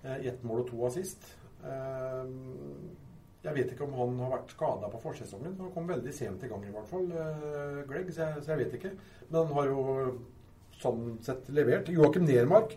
Eh, 0.04 0.26
Ett 0.30 0.44
mål 0.46 0.64
og 0.64 0.70
to 0.70 0.86
assist. 0.88 1.26
Eh, 1.64 2.32
jeg 3.44 3.54
vet 3.54 3.70
ikke 3.72 3.86
om 3.86 3.94
han 3.94 4.16
har 4.24 4.32
vært 4.36 4.54
skada 4.54 4.88
på 4.90 5.00
forsesongen. 5.02 5.58
Han 5.60 5.70
kom 5.74 5.86
veldig 5.90 6.14
sent 6.14 6.42
i 6.44 6.50
gang, 6.50 6.64
i 6.66 6.72
hvert 6.74 6.90
fall, 6.90 7.06
eh, 7.12 7.82
Greg, 7.88 8.10
så 8.12 8.26
jeg, 8.26 8.42
så 8.42 8.54
jeg 8.54 8.64
vet 8.64 8.78
ikke. 8.80 8.94
Men 9.28 9.40
han 9.42 9.54
har 9.58 9.70
jo 9.70 9.84
sånn 10.78 11.04
sett 11.24 11.48
levert. 11.54 11.90
Joakim 11.92 12.26
Nermark, 12.26 12.74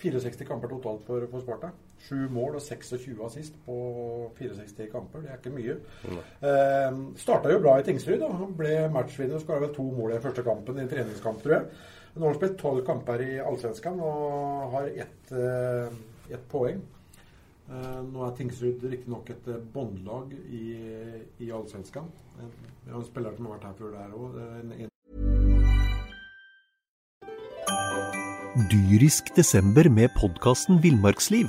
64 0.00 0.46
kamper 0.48 0.72
totalt 0.74 1.06
for, 1.08 1.24
for 1.32 1.44
Sparta. 1.44 1.70
Sju 2.04 2.28
mål 2.28 2.58
og 2.58 2.62
26 2.62 3.20
assist 3.24 3.54
på 3.64 3.74
64 4.38 4.90
kamper. 4.92 5.22
Det 5.24 5.30
er 5.32 5.38
ikke 5.40 5.54
mye. 5.54 5.76
Eh, 6.44 6.98
Starta 7.16 7.52
jo 7.52 7.60
bra 7.64 7.78
i 7.80 7.82
Tingsryd. 7.86 8.20
da. 8.20 8.28
Han 8.28 8.52
ble 8.58 8.88
matchvinner 8.92 9.38
og 9.38 9.44
skåra 9.46 9.60
vel 9.64 9.72
to 9.74 9.82
mål 9.96 10.10
i 10.10 10.18
den 10.18 10.22
første 10.26 10.44
kampen, 10.44 10.78
i 10.78 10.84
en 10.84 10.88
treningskamp, 10.90 11.40
tror 11.42 11.54
jeg. 11.56 11.64
Nå 12.14 12.20
har 12.26 12.28
han 12.34 12.38
spilt 12.40 12.58
tolv 12.60 12.84
kamper 12.86 13.22
i 13.24 13.38
Allsvenskan 13.42 13.96
og 14.04 14.70
har 14.76 14.90
ett 14.92 15.32
eh, 15.32 15.88
ett 16.30 16.44
poeng. 16.52 16.82
Eh, 17.70 18.00
nå 18.04 18.26
er 18.28 18.36
Tingsryd 18.36 18.84
riktignok 18.92 19.30
et 19.32 19.48
eh, 19.48 19.62
båndlag 19.74 20.32
i, 20.52 20.66
i 21.40 21.50
Allsvenskan. 21.50 22.06
Eh, 22.38 22.52
Vi 22.84 22.90
har 22.92 23.00
en 23.00 23.06
spiller 23.08 23.32
som 23.34 23.46
har 23.48 23.56
vært 23.56 23.64
her 23.64 23.78
før 23.80 23.90
der 23.96 24.12
òg. 24.12 24.90
Dyrisk 28.70 29.32
desember 29.36 29.88
med 29.90 30.12
podkasten 30.20 30.78
Villmarksliv. 30.82 31.48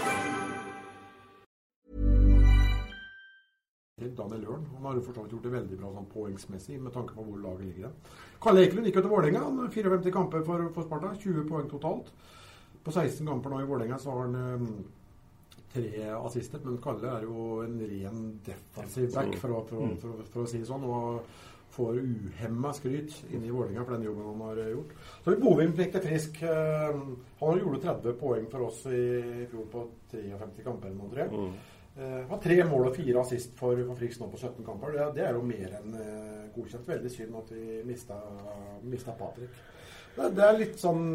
Daniel 4.17 4.41
Løren. 4.45 4.65
Han 4.75 4.85
har 4.89 4.95
jo 4.99 5.01
fortsatt 5.07 5.31
gjort 5.33 5.43
det 5.47 5.51
veldig 5.55 5.77
bra 5.81 5.91
sånn 5.95 6.07
poengsmessig 6.13 6.79
med 6.81 6.93
tanke 6.93 7.13
på 7.17 7.23
hvor 7.27 7.37
laget 7.43 7.65
ligger. 7.69 7.87
det. 7.89 8.15
Kalle 8.41 8.63
Ekelund 8.65 8.87
gikk 8.89 8.95
jo 8.99 9.05
til 9.05 9.13
Vålerenga. 9.15 9.43
Han 9.45 9.59
har 9.59 9.69
54 9.75 10.11
kamper 10.15 10.43
for, 10.47 10.65
for 10.75 10.83
Sparta. 10.87 11.13
20 11.21 11.45
poeng 11.49 11.69
totalt. 11.69 12.09
På 12.83 12.91
16 12.95 13.27
kamper 13.27 13.49
nå 13.53 13.61
i 13.61 13.69
Vålerenga 13.69 13.99
så 14.01 14.11
har 14.15 14.25
han 14.25 14.35
um, 14.35 14.85
tre 15.73 16.09
assister. 16.17 16.59
Men 16.65 16.79
Kalle 16.83 17.07
er 17.17 17.23
jo 17.29 17.61
en 17.65 17.77
ren 17.79 18.25
defensiv 18.45 19.11
back, 19.13 19.35
for 19.39 19.55
å, 19.59 19.63
for, 19.69 19.85
å- 19.85 19.95
for, 20.01 20.25
for 20.33 20.43
å 20.43 20.49
si 20.49 20.59
det 20.63 20.67
sånn. 20.71 20.83
og 20.89 21.21
får 21.71 22.01
uhemma 22.03 22.73
skryt 22.75 23.13
inne 23.31 23.47
i 23.47 23.51
Vålerenga 23.55 23.85
for 23.87 23.93
den 23.95 24.03
jobben 24.03 24.25
han 24.27 24.41
har 24.43 24.57
gjort. 24.73 24.89
Så 25.23 25.35
Bovim 25.39 25.71
fikk 25.77 25.93
det 25.93 26.01
frisk. 26.03 26.41
Eh, 26.43 26.97
Han 27.39 27.61
gjorde 27.61 27.79
30 27.85 28.17
poeng 28.19 28.49
for 28.51 28.65
oss 28.65 28.81
i 28.91 29.45
fjor 29.47 29.69
på 29.71 29.85
53 30.11 30.65
kamper. 30.65 30.89
eller 30.91 31.45
jeg. 31.95 32.05
Eh, 32.05 32.29
har 32.29 32.39
tre 32.43 32.57
mål 32.69 32.87
og 32.89 32.95
fire 32.95 33.19
assist 33.21 33.57
for, 33.59 33.83
for 33.87 33.99
Friks 33.99 34.21
nå 34.21 34.29
på 34.31 34.39
17 34.39 34.65
kamper. 34.65 34.95
Det, 34.95 35.09
det 35.19 35.27
er 35.27 35.35
jo 35.35 35.43
mer 35.43 35.75
enn 35.81 35.97
uh, 35.97 36.47
godkjent. 36.55 36.87
Veldig 36.87 37.11
synd 37.11 37.37
at 37.41 37.51
vi 37.55 37.81
mista, 37.87 38.17
mista 38.83 39.15
Patrick. 39.19 39.59
Det, 40.15 40.31
det 40.35 40.47
er 40.47 40.57
litt 40.59 40.79
sånn, 40.79 41.05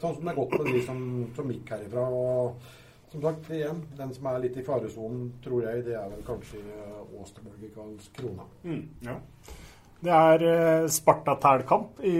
sånn 0.00 0.14
som 0.16 0.28
det 0.28 0.32
er 0.32 0.38
godt 0.38 0.54
med 0.60 0.70
de 0.72 0.84
som, 0.86 1.02
som 1.36 1.52
gikk 1.52 1.74
herifra. 1.74 2.06
Og 2.12 2.70
som 3.12 3.24
sagt, 3.24 3.50
igjen, 3.52 3.82
den 3.98 4.14
som 4.16 4.28
er 4.30 4.38
litt 4.40 4.56
i 4.56 4.64
faresonen, 4.64 5.26
tror 5.44 5.66
jeg, 5.66 5.84
det 5.88 5.98
er 6.00 6.08
vel 6.14 6.22
kanskje 6.24 6.62
Åsterberg 7.20 7.66
i 7.66 7.72
Karlskrona. 7.74 8.46
Mm, 8.64 8.86
ja. 9.04 9.18
Det 10.02 10.10
er 10.10 10.42
eh, 10.42 10.84
Sparta-tælkamp 10.90 12.00
i 12.02 12.16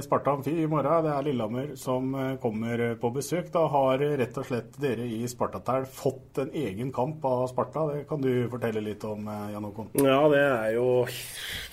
Sparta 0.00 0.32
Amfi 0.32 0.54
i 0.62 0.68
morgen. 0.70 1.04
Det 1.04 1.10
er 1.12 1.26
Lillehammer 1.26 1.74
som 1.76 2.14
eh, 2.16 2.30
kommer 2.40 2.80
på 3.02 3.10
besøk. 3.12 3.50
Da 3.52 3.66
har 3.68 4.00
eh, 4.00 4.14
rett 4.16 4.38
og 4.40 4.46
slett 4.48 4.78
dere 4.80 5.04
i 5.04 5.18
Sparta-Tæl 5.28 5.84
fått 5.92 6.40
en 6.40 6.54
egen 6.56 6.88
kamp 6.96 7.24
av 7.28 7.44
Sparta. 7.50 7.84
Det 7.90 8.06
kan 8.08 8.24
du 8.24 8.30
fortelle 8.52 8.80
litt 8.80 9.04
om, 9.04 9.28
Jan 9.28 9.68
Håkon? 9.68 9.90
Ja, 10.00 10.22
det 10.32 10.40
er 10.40 10.70
jo 10.78 10.86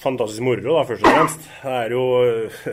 fantastisk 0.03 0.43
moro, 0.43 0.75
da, 0.75 0.83
først 0.91 1.07
og 1.07 1.15
fremst. 1.15 1.47
Det 1.63 1.77
er 1.77 1.95
jo 1.95 2.03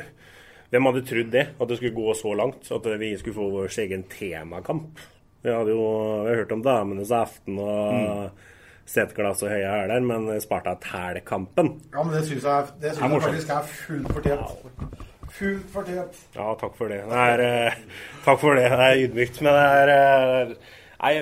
Hvem 0.72 0.90
hadde 0.90 1.04
trodd 1.06 1.30
det? 1.30 1.46
At 1.62 1.70
det 1.70 1.78
skulle 1.78 1.94
gå 1.94 2.18
så 2.18 2.34
langt? 2.34 2.66
At 2.74 2.90
vi 2.98 3.12
skulle 3.20 3.38
få 3.38 3.46
vår 3.52 3.78
egen 3.84 4.02
temakamp? 4.10 4.98
Vi 5.46 5.54
hadde 5.54 5.70
jo 5.70 5.86
vi 5.86 6.26
hadde 6.26 6.38
hørt 6.40 6.58
om 6.58 6.66
Damenes 6.66 7.14
aften 7.14 7.62
og 7.62 8.42
Setglass 8.86 9.42
og 9.42 9.50
høye 9.50 9.66
hæler, 9.66 10.04
men 10.06 10.28
Sparta-Tæl-kampen 10.42 11.72
Ja, 11.92 12.02
men 12.02 12.14
det 12.14 12.22
syns 12.28 12.46
jeg, 12.46 12.72
det 12.82 12.94
synes 12.94 13.12
jeg 13.12 13.22
faktisk 13.26 13.52
er 13.56 13.68
fullt 13.72 14.12
fortjent. 14.14 15.04
Fullt 15.36 15.70
fortjent. 15.74 16.18
Ja, 16.36 16.48
takk 16.60 16.76
for 16.78 16.92
det. 16.92 17.02
det 17.10 17.22
er, 17.34 17.44
eh, 17.44 17.78
takk 18.24 18.40
for 18.40 18.58
det. 18.58 18.68
Det 18.70 18.86
er 18.86 19.02
ydmykt. 19.04 19.40
Men 19.42 19.58
det 19.58 19.64
er 19.82 19.94
eh, 19.96 20.56
Nei, 20.96 21.16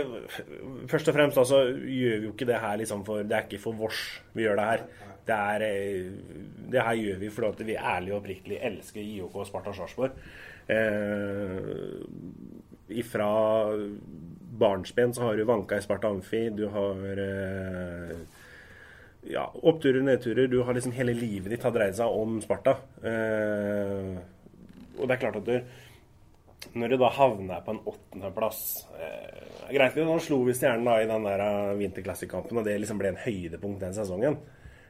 først 0.88 1.08
og 1.10 1.16
fremst 1.16 1.38
altså, 1.40 1.64
gjør 1.74 2.20
vi 2.20 2.28
jo 2.28 2.32
ikke 2.32 2.46
det 2.46 2.60
her 2.62 2.76
liksom 2.78 3.02
for 3.04 3.24
Det 3.26 3.34
er 3.34 3.48
ikke 3.48 3.58
for 3.64 3.74
vårs 3.76 4.04
vi 4.36 4.44
gjør 4.44 4.60
det 4.60 4.68
her. 4.68 4.84
Det, 5.26 5.34
er, 5.34 5.64
eh, 5.66 6.44
det 6.72 6.84
her 6.86 7.00
gjør 7.00 7.20
vi 7.24 7.30
fordi 7.32 7.66
vi 7.72 7.76
ærlig 7.80 8.12
og 8.12 8.20
oppriktig 8.20 8.60
elsker 8.60 9.02
IOK 9.02 9.34
og 9.40 9.48
Sparta 9.48 9.72
Sarpsborg. 9.74 10.14
Eh, 10.66 12.04
ifra 12.88 13.28
barnsben 14.58 15.14
så 15.14 15.22
har 15.22 15.36
du 15.36 15.44
vanka 15.44 15.76
i 15.76 15.82
Sparta 15.82 16.08
Amfi. 16.08 16.50
Du 16.50 16.66
har 16.66 17.18
eh, 17.26 18.16
ja, 19.30 19.46
oppturer 19.62 20.00
og 20.00 20.08
nedturer. 20.08 20.46
Du 20.46 20.62
har 20.62 20.76
liksom 20.76 20.94
hele 20.96 21.14
livet 21.16 21.52
ditt 21.52 21.64
har 21.64 21.74
dreid 21.74 21.96
seg 21.98 22.20
om 22.22 22.38
Sparta. 22.44 22.78
Eh, 23.02 24.14
og 24.98 25.08
det 25.08 25.16
er 25.16 25.24
klart 25.24 25.40
at 25.40 25.48
du 25.48 25.58
Når 26.78 26.88
du 26.88 26.96
da 26.96 27.08
havner 27.12 27.60
på 27.66 27.74
en 27.74 27.80
åttendeplass 27.90 28.60
eh, 28.96 29.70
Greit, 29.74 29.96
nå 29.96 30.14
slo 30.22 30.38
vi 30.46 30.54
Stjernen 30.56 30.86
da 30.86 30.94
i 31.02 31.08
den 31.08 31.26
der 31.26 31.74
vinterklassikkampen 31.76 32.60
og 32.60 32.64
det 32.64 32.78
liksom 32.80 33.00
ble 33.00 33.10
en 33.12 33.20
høydepunkt 33.20 33.82
den 33.82 33.96
sesongen. 33.96 34.38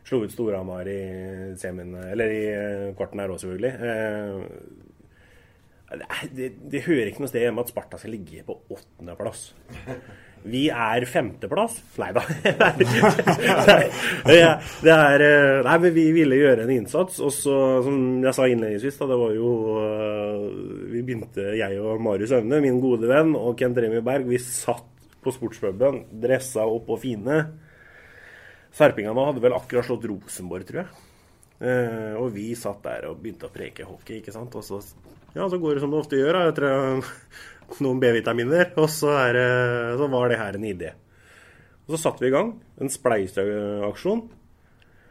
Slo 0.04 0.20
ut 0.24 0.32
Storhamar 0.34 0.88
i 0.90 1.54
semien, 1.56 1.94
eller 2.10 2.32
i 2.34 2.40
eh, 2.50 2.88
kvarten 2.98 3.22
her 3.22 3.32
òg, 3.32 3.40
selvfølgelig. 3.40 3.70
Eh, 3.88 4.83
det, 5.92 6.52
det, 6.70 6.84
hører 6.86 7.10
ikke 7.10 7.24
noe 7.24 7.30
sted 7.30 7.44
hjemme 7.44 7.62
at 7.64 7.70
Sparta 7.72 7.98
skal 8.00 8.14
ligge 8.14 8.44
på 8.46 8.56
åttendeplass. 8.72 9.50
Vi 10.44 10.66
er 10.68 11.06
femteplass? 11.08 11.78
Nei 12.00 12.10
da. 12.12 12.22
det 14.28 14.92
er, 14.92 15.24
eh, 15.24 15.60
Nei, 15.64 15.76
men 15.80 15.94
vi 15.94 16.04
ville 16.12 16.36
gjøre 16.40 16.66
en 16.66 16.72
innsats. 16.74 17.20
Og 17.24 17.32
så, 17.32 17.54
som 17.86 17.96
jeg 18.24 18.36
sa 18.36 18.48
innledningsvis, 18.50 18.98
da, 19.00 19.08
det 19.12 19.20
var 19.22 19.32
jo 19.36 19.52
eh, 19.80 20.42
Vi 20.92 21.04
begynte, 21.04 21.46
jeg 21.56 21.80
og 21.80 22.02
Marius 22.04 22.34
Aune, 22.36 22.60
min 22.64 22.80
gode 22.82 23.08
venn, 23.08 23.32
og 23.38 23.56
Kent 23.60 23.80
Remi 23.80 24.04
Berg, 24.04 24.28
vi 24.28 24.40
satt 24.42 24.90
på 25.24 25.32
sportspuben, 25.32 26.02
dressa 26.20 26.66
opp 26.68 26.92
og 26.92 27.00
fine. 27.00 27.40
Serpingene 28.74 29.28
hadde 29.30 29.40
vel 29.44 29.56
akkurat 29.56 29.88
slått 29.88 30.04
Rosenborg, 30.10 30.68
tror 30.68 30.82
jeg. 30.82 30.90
Eh, 31.62 32.14
og 32.18 32.32
vi 32.34 32.50
satt 32.58 32.82
der 32.84 33.08
og 33.10 33.20
begynte 33.22 33.48
å 33.48 33.54
preke 33.54 33.86
hockey, 33.86 34.20
ikke 34.20 34.34
sant. 34.34 34.54
Og 34.58 34.66
så, 34.66 34.80
ja, 35.36 35.46
så 35.46 35.60
går 35.60 35.76
det 35.76 35.84
som 35.84 35.94
det 35.94 36.00
ofte 36.00 36.20
gjør. 36.20 36.38
Da. 36.38 36.52
Etter 36.52 37.14
noen 37.84 38.02
B-vitaminer, 38.02 38.72
og 38.80 38.88
så, 38.92 39.14
er, 39.24 39.40
så 39.98 40.08
var 40.12 40.30
det 40.30 40.40
her 40.40 40.58
en 40.58 40.68
idé. 40.68 40.94
Og 41.84 41.94
så 41.94 42.06
satte 42.06 42.24
vi 42.24 42.30
i 42.30 42.34
gang 42.34 42.54
en 42.80 42.90
spleiseaksjon. 42.92 44.24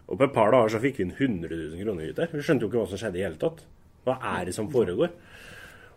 Og 0.03 0.19
på 0.19 0.25
et 0.25 0.33
par 0.35 0.51
dager 0.51 0.73
så 0.73 0.81
fikk 0.83 0.99
vi 0.99 1.07
inn 1.07 1.15
100 1.15 1.53
000 1.53 1.83
kroner 1.85 2.09
ut 2.09 2.17
der. 2.19 2.33
Vi 2.33 2.43
skjønte 2.43 2.65
jo 2.65 2.71
ikke 2.71 2.81
hva 2.81 2.89
som 2.91 2.99
skjedde 2.99 3.21
i 3.21 3.25
hele 3.25 3.39
tatt. 3.39 3.63
Hva 4.03 4.17
er 4.33 4.49
det 4.49 4.55
som 4.57 4.67
foregår? 4.71 5.13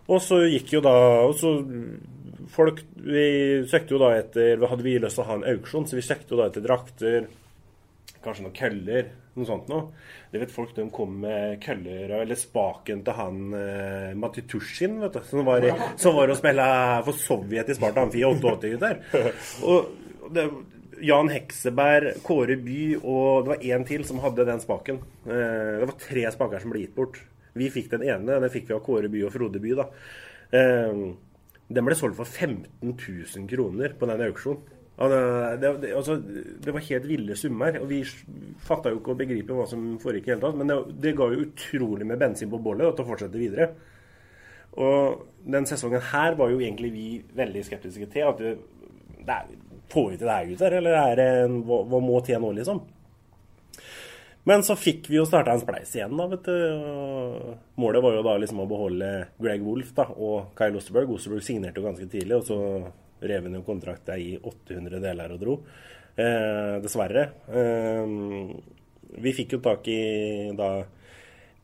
Og 0.07 0.21
så 0.23 0.45
gikk 0.47 0.77
jo 0.77 0.83
da 0.85 0.95
og 1.27 1.35
så 1.35 1.57
folk, 2.53 2.85
Vi 2.95 3.25
søkte 3.67 3.97
jo 3.97 3.99
da 3.99 4.13
etter 4.21 4.63
Hadde 4.71 4.87
vi 4.87 4.95
lyst 5.03 5.19
til 5.19 5.25
å 5.25 5.29
ha 5.31 5.39
en 5.41 5.49
auksjon, 5.57 5.89
så 5.89 5.99
vi 5.99 6.05
søkte 6.07 6.35
jo 6.35 6.39
da 6.39 6.47
etter 6.51 6.63
drakter, 6.63 7.27
kanskje 8.27 8.45
noen 8.45 8.57
køller, 8.57 9.11
noe 9.37 9.49
sånt 9.49 9.69
noe. 9.71 9.89
Det 10.33 10.43
vet 10.43 10.55
folk, 10.55 10.73
de 10.77 10.87
kom 10.95 11.19
med 11.25 11.59
køller 11.65 12.17
eller 12.21 12.39
spaken 12.39 13.03
til 13.07 13.17
han 13.19 13.43
eh, 13.57 14.15
Matitushin, 14.19 14.99
vet 15.05 15.19
du. 15.19 15.23
Som 15.31 15.47
var, 15.49 15.67
som 16.01 16.17
var 16.19 16.33
å 16.33 16.39
spille 16.39 16.71
for 17.07 17.25
Sovjet 17.25 17.71
i 17.73 17.79
Sparta 17.79 18.05
Amfi 18.05 18.23
i 18.23 18.27
88 18.29 18.75
der. 18.83 19.01
Og 19.67 20.33
det, 20.35 20.49
Jan 21.05 21.29
Hekseberg, 21.29 22.23
Kåre 22.25 22.57
By 22.57 22.83
og 23.03 23.45
det 23.45 23.53
var 23.53 23.65
én 23.69 23.85
til 23.89 24.05
som 24.09 24.21
hadde 24.25 24.47
den 24.49 24.63
spaken. 24.63 25.01
Eh, 25.29 25.73
det 25.83 25.89
var 25.91 25.99
tre 26.01 26.27
spaker 26.35 26.63
som 26.63 26.73
ble 26.73 26.87
gitt 26.87 26.97
bort. 26.97 27.21
Vi 27.57 27.69
fikk 27.73 27.91
den 27.93 28.05
ene, 28.05 28.41
den 28.41 28.53
fikk 28.53 28.69
vi 28.71 28.77
av 28.77 28.83
Kåre 28.85 29.11
By 29.13 29.27
og 29.29 29.35
Frode 29.35 29.61
By, 29.63 29.77
da. 29.79 29.89
Eh, 30.57 31.05
den 31.67 31.89
ble 31.89 31.97
solgt 31.99 32.19
for 32.21 32.29
15 32.29 32.95
000 32.95 33.49
kroner 33.51 33.97
på 33.99 34.09
den 34.09 34.25
auksjonen. 34.29 34.76
Det, 34.97 35.59
det, 35.61 35.91
altså, 35.93 36.17
det 36.65 36.73
var 36.73 36.85
helt 36.87 37.09
ville 37.09 37.37
summer, 37.37 37.77
og 37.83 37.91
vi 37.91 37.99
fatta 38.65 38.89
jo 38.89 39.03
ikke 39.03 39.13
å 39.13 39.19
begripe 39.19 39.57
hva 39.57 39.67
som 39.69 39.99
foregikk 40.01 40.31
i 40.31 40.33
hele 40.33 40.45
tatt. 40.47 40.57
Men 40.57 40.73
det, 40.73 40.79
det 41.05 41.13
ga 41.19 41.29
jo 41.33 41.45
utrolig 41.45 42.09
med 42.09 42.21
bensin 42.23 42.51
på 42.53 42.63
bålet 42.65 42.97
til 42.97 43.05
å 43.05 43.11
fortsette 43.11 43.41
videre. 43.41 43.69
Og 44.81 45.23
den 45.45 45.69
sesongen 45.69 46.05
her 46.13 46.37
var 46.37 46.53
jo 46.53 46.61
egentlig 46.61 46.93
vi 46.95 47.07
veldig 47.37 47.65
skeptiske 47.69 48.09
til. 48.13 48.29
At 48.29 48.41
det, 48.41 48.57
det 49.21 49.37
er, 49.37 49.55
får 49.93 50.11
vi 50.11 50.19
til 50.19 50.29
det 50.29 50.37
her, 50.39 50.51
gutter? 50.51 50.81
Eller 50.81 51.01
er 51.03 51.17
det 51.21 51.31
en, 51.45 51.63
hva, 51.69 51.83
hva 51.93 52.01
må 52.05 52.21
til 52.25 52.41
nå, 52.41 52.57
liksom? 52.57 52.85
Men 54.47 54.63
så 54.63 54.77
fikk 54.79 55.09
vi 55.11 55.19
jo 55.19 55.25
starta 55.27 55.53
en 55.57 55.61
spleis 55.61 55.91
igjen, 55.97 56.13
da, 56.17 56.29
vet 56.31 56.47
du. 56.47 56.53
Og 56.77 57.81
målet 57.83 58.05
var 58.05 58.17
jo 58.17 58.25
da 58.25 58.37
liksom 58.41 58.63
å 58.63 58.69
beholde 58.71 59.09
Greg 59.43 59.65
Wolff 59.67 59.91
da, 59.97 60.07
og 60.15 60.55
Kyle 60.57 60.79
Osterberg. 60.79 61.17
Osterberg 61.17 61.45
signerte 61.45 61.83
jo 61.83 61.89
ganske 61.89 62.07
tidlig, 62.13 62.39
og 62.39 62.47
så 62.47 62.61
rev 63.21 63.47
han 63.49 63.59
jo 63.59 63.65
kontrakta 63.67 64.17
i 64.19 64.35
800 64.39 65.01
deler 65.03 65.35
og 65.35 65.41
dro. 65.43 65.59
Eh, 66.17 66.77
dessverre. 66.85 67.29
Eh, 67.49 68.05
vi 69.17 69.33
fikk 69.37 69.57
jo 69.57 69.63
tak 69.65 69.89
i 69.93 70.01
da 70.57 70.71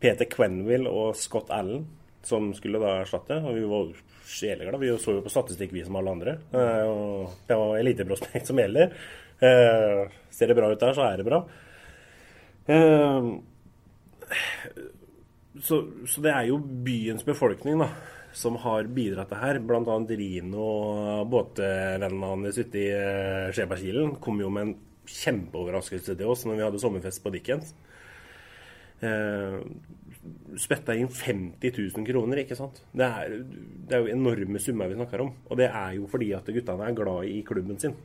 Peter 0.03 0.29
Quenville 0.31 0.91
og 0.91 1.17
Scott 1.17 1.53
Allen, 1.55 1.85
som 2.27 2.51
skulle 2.57 2.81
da 2.83 2.99
erstatte. 3.03 3.39
Og 3.43 3.57
vi 3.57 3.67
var 3.69 3.93
sjeleglade. 4.33 4.81
Vi 4.83 4.93
så 4.99 5.17
jo 5.19 5.25
på 5.25 5.33
statistikk, 5.33 5.73
vi 5.75 5.85
som 5.85 5.97
alle 5.99 6.15
andre. 6.17 6.37
Eh, 6.53 6.85
og 6.89 7.47
det 7.49 7.59
var 7.59 7.79
eliteprospekt 7.81 8.51
som 8.51 8.61
gjelder. 8.61 8.95
Eh, 9.43 10.03
ser 10.31 10.51
det 10.51 10.59
bra 10.59 10.71
ut 10.73 10.81
der, 10.81 10.95
så 10.97 11.07
er 11.09 11.21
det 11.21 11.27
bra. 11.29 11.43
Eh, 12.67 13.33
så, 15.63 15.79
så 16.09 16.25
det 16.25 16.33
er 16.33 16.49
jo 16.49 16.59
byens 16.59 17.25
befolkning 17.27 17.81
da, 17.83 17.91
som 18.37 18.57
har 18.63 18.89
bidratt 18.93 19.31
til 19.33 19.41
her. 19.43 19.61
Annet 19.61 20.15
Rino 20.19 20.65
og 20.65 21.31
båtvennene 21.33 22.33
hans 22.33 22.59
ute 22.59 22.81
i 22.81 22.89
uh, 22.93 23.53
Skjebergkilen 23.53 24.17
kom 24.23 24.41
jo 24.41 24.51
med 24.53 24.69
en 24.69 24.77
kjempeoverraskelse 25.09 26.15
til 26.17 26.31
oss 26.31 26.47
når 26.47 26.59
vi 26.59 26.67
hadde 26.67 26.83
sommerfest 26.83 27.23
på 27.25 27.33
Dickens. 27.35 27.75
Eh, 29.03 29.59
spetta 30.63 30.95
inn 30.95 31.09
50 31.11 31.73
000 31.75 32.07
kroner, 32.07 32.43
ikke 32.45 32.59
sant. 32.59 32.85
Det 32.95 33.07
er, 33.07 33.33
det 33.43 33.97
er 33.97 34.05
jo 34.05 34.13
enorme 34.13 34.61
summer 34.63 34.91
vi 34.91 34.99
snakker 34.99 35.25
om. 35.25 35.33
Og 35.51 35.59
det 35.59 35.67
er 35.69 35.97
jo 35.99 36.07
fordi 36.11 36.31
at 36.37 36.47
guttene 36.55 36.87
er 36.87 36.99
glad 36.99 37.31
i 37.31 37.41
klubben 37.47 37.81
sin. 37.83 37.97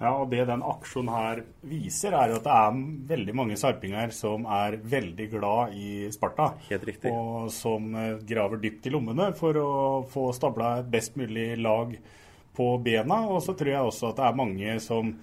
Ja, 0.00 0.10
og 0.20 0.30
Det 0.30 0.42
den 0.48 0.62
aksjonen 0.66 1.12
her 1.14 1.42
viser, 1.62 2.12
er 2.18 2.32
at 2.34 2.42
det 2.44 2.50
er 2.52 2.78
veldig 3.14 3.34
mange 3.38 3.56
sarpinger 3.56 4.10
som 4.12 4.44
er 4.50 4.76
veldig 4.82 5.28
glad 5.30 5.76
i 5.78 6.10
Sparta. 6.12 6.48
Helt 6.68 6.84
riktig. 6.88 7.12
Og 7.14 7.46
som 7.54 7.94
eh, 7.94 8.16
graver 8.26 8.58
dypt 8.60 8.86
i 8.86 8.90
lommene 8.90 9.30
for 9.38 9.54
å 9.60 9.68
få 10.10 10.32
stabla 10.34 10.80
et 10.80 10.90
best 10.90 11.14
mulig 11.16 11.54
lag 11.62 11.94
på 12.56 12.66
bena. 12.82 13.20
Og 13.30 13.40
så 13.46 13.54
tror 13.56 13.70
jeg 13.70 13.86
også 13.86 14.10
at 14.10 14.18
det 14.18 14.26
er 14.26 14.40
mange 14.42 14.80
som 14.82 15.14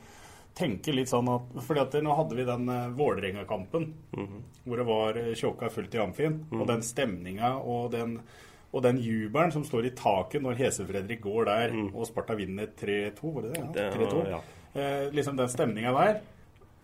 tenker 0.55 0.95
litt 0.95 1.07
sånn 1.12 1.29
at 1.31 1.51
fordi 1.63 1.79
at 1.84 1.93
Nå 2.03 2.15
hadde 2.17 2.36
vi 2.36 2.43
den 2.47 2.65
uh, 2.67 2.89
Vålerenga-kampen 2.95 3.86
hvor 4.65 4.77
det 4.81 4.88
var 4.88 5.15
uh, 5.19 5.29
tjåka 5.36 5.69
fullt 5.71 5.95
i 5.95 6.01
amfien. 6.03 6.41
Og 6.51 6.65
den 6.67 6.81
stemninga 6.84 7.53
og 7.60 7.91
den 7.91 8.17
og 8.71 8.84
den 8.86 9.01
jubelen 9.03 9.51
som 9.51 9.65
står 9.67 9.89
i 9.89 9.89
taket 9.99 10.39
når 10.45 10.55
Hese-Fredrik 10.55 11.19
går 11.25 11.45
der 11.49 11.73
og 11.91 12.05
Sparta 12.07 12.38
vinner 12.39 12.69
3-2, 12.79 13.31
var 13.36 13.41
det 13.43 13.49
det? 13.57 13.63
Det- 13.75 13.84
Ja, 13.84 14.07
3-2. 14.07 14.21
ja. 14.29 14.39
Eh, 14.73 15.10
liksom 15.12 15.36
den 15.39 15.49
stemninga 15.51 15.91
der. 15.97 16.21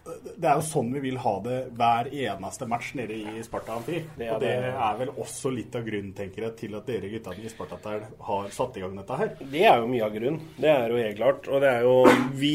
Det 0.07 0.47
er 0.47 0.55
jo 0.55 0.63
sånn 0.63 0.93
vi 0.95 1.01
vil 1.03 1.17
ha 1.19 1.33
det 1.43 1.55
hver 1.75 2.07
eneste 2.15 2.63
match 2.69 2.93
nede 2.95 3.15
i 3.17 3.41
Sparta 3.43 3.73
Amfi. 3.75 3.97
Det 4.15 4.29
og 4.31 4.39
det 4.39 4.53
det. 4.63 4.69
er 4.71 4.99
vel 5.01 5.09
også 5.19 5.51
litt 5.51 5.75
av 5.75 5.83
grunnen, 5.83 6.13
tenker 6.15 6.45
jeg, 6.45 6.55
til 6.61 6.77
at 6.79 6.87
dere 6.87 7.09
guttene 7.11 7.43
i 7.43 7.51
Spartatel 7.51 8.05
har 8.29 8.47
satt 8.55 8.79
i 8.79 8.85
gang 8.85 8.95
dette 8.95 9.17
her. 9.19 9.33
Det 9.41 9.65
er 9.67 9.81
jo 9.81 9.89
mye 9.91 10.05
av 10.07 10.15
grunnen. 10.15 10.39
Det 10.55 10.71
er 10.71 10.95
jo 10.95 11.01
helt 11.01 11.19
klart. 11.19 11.49
Og 11.51 11.63
det 11.63 11.73
er 11.73 11.87
jo 11.87 11.95
Vi 12.39 12.53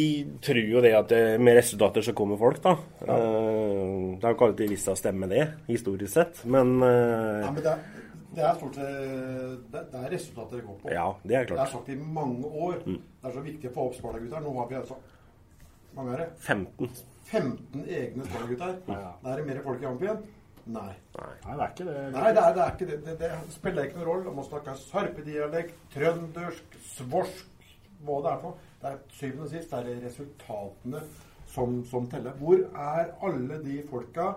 tror 0.48 0.62
jo 0.64 0.84
det 0.84 0.94
at 0.96 1.12
det, 1.12 1.22
med 1.40 1.58
resultater 1.60 2.08
så 2.08 2.16
kommer 2.16 2.40
folk, 2.40 2.62
da. 2.64 2.76
Ja. 3.04 3.20
det 3.20 4.24
har 4.24 4.32
jo 4.32 4.38
ikke 4.38 4.48
alltid 4.48 4.72
vist 4.72 4.88
seg 4.88 4.96
å 4.96 5.02
stemme, 5.02 5.28
det, 5.28 5.44
historisk 5.68 6.12
sett. 6.16 6.44
Men 6.48 6.78
ja, 6.80 7.52
men 7.52 7.60
det 7.60 7.72
er, 7.74 8.02
det 8.32 8.44
er 8.48 8.54
stort 8.56 8.76
sett 8.80 9.72
det, 9.72 9.80
det 9.92 9.98
er 10.06 10.12
resultater 10.16 10.56
det 10.56 10.66
går 10.70 10.78
på. 10.80 10.92
Ja, 10.92 11.08
det 11.20 11.36
er 11.36 11.48
klart. 11.50 11.58
Det 11.58 11.66
er 11.66 11.74
sagt 11.76 11.92
i 11.92 11.98
mange 12.00 12.48
år. 12.48 12.78
Det 12.86 13.28
er 13.28 13.34
så 13.36 13.44
viktig 13.44 13.68
å 13.68 13.74
få 13.76 13.90
opp 13.90 13.98
Sparta-gutter. 13.98 14.40
Nå 14.40 14.54
har 14.56 14.70
vi 14.70 14.78
altså 14.80 14.96
mange 15.96 16.14
er 16.14 16.22
det? 16.24 16.28
15. 16.40 16.92
15 17.32 17.84
egne 17.88 18.24
Sparta-gutter. 18.28 18.78
Er 19.24 19.36
det 19.36 19.46
mer 19.46 19.62
folk 19.64 19.82
i 19.82 19.88
Amfien? 19.88 20.22
Nei. 20.72 20.92
Nei, 21.18 21.54
det 21.56 21.64
er 21.64 21.70
ikke 21.72 21.86
det. 21.88 21.96
Nei, 22.14 22.28
det 22.30 22.42
er, 22.42 22.52
det 22.54 22.62
er 22.64 22.74
ikke 22.76 22.88
det. 22.90 22.98
Det, 23.06 23.16
det 23.18 23.30
spiller 23.54 23.88
ikke 23.88 23.98
noen 23.98 24.08
rolle 24.08 24.30
om 24.30 24.38
man 24.38 24.46
snakker 24.46 24.78
sarpedialekt, 24.78 25.74
trøndersk, 25.94 26.76
svorsk, 26.92 27.66
hva 28.06 28.20
det 28.22 28.30
er 28.30 28.44
for 28.44 28.52
noe. 28.52 28.70
Det 28.82 28.90
er 28.90 29.02
syvende 29.16 29.46
og 29.46 29.52
sist 29.52 29.72
det 29.72 29.80
er 29.96 30.06
resultatene 30.06 31.02
som, 31.52 31.76
som 31.90 32.06
teller. 32.10 32.38
Hvor 32.38 32.62
er 32.62 33.12
alle 33.26 33.58
de 33.64 33.80
folka 33.90 34.28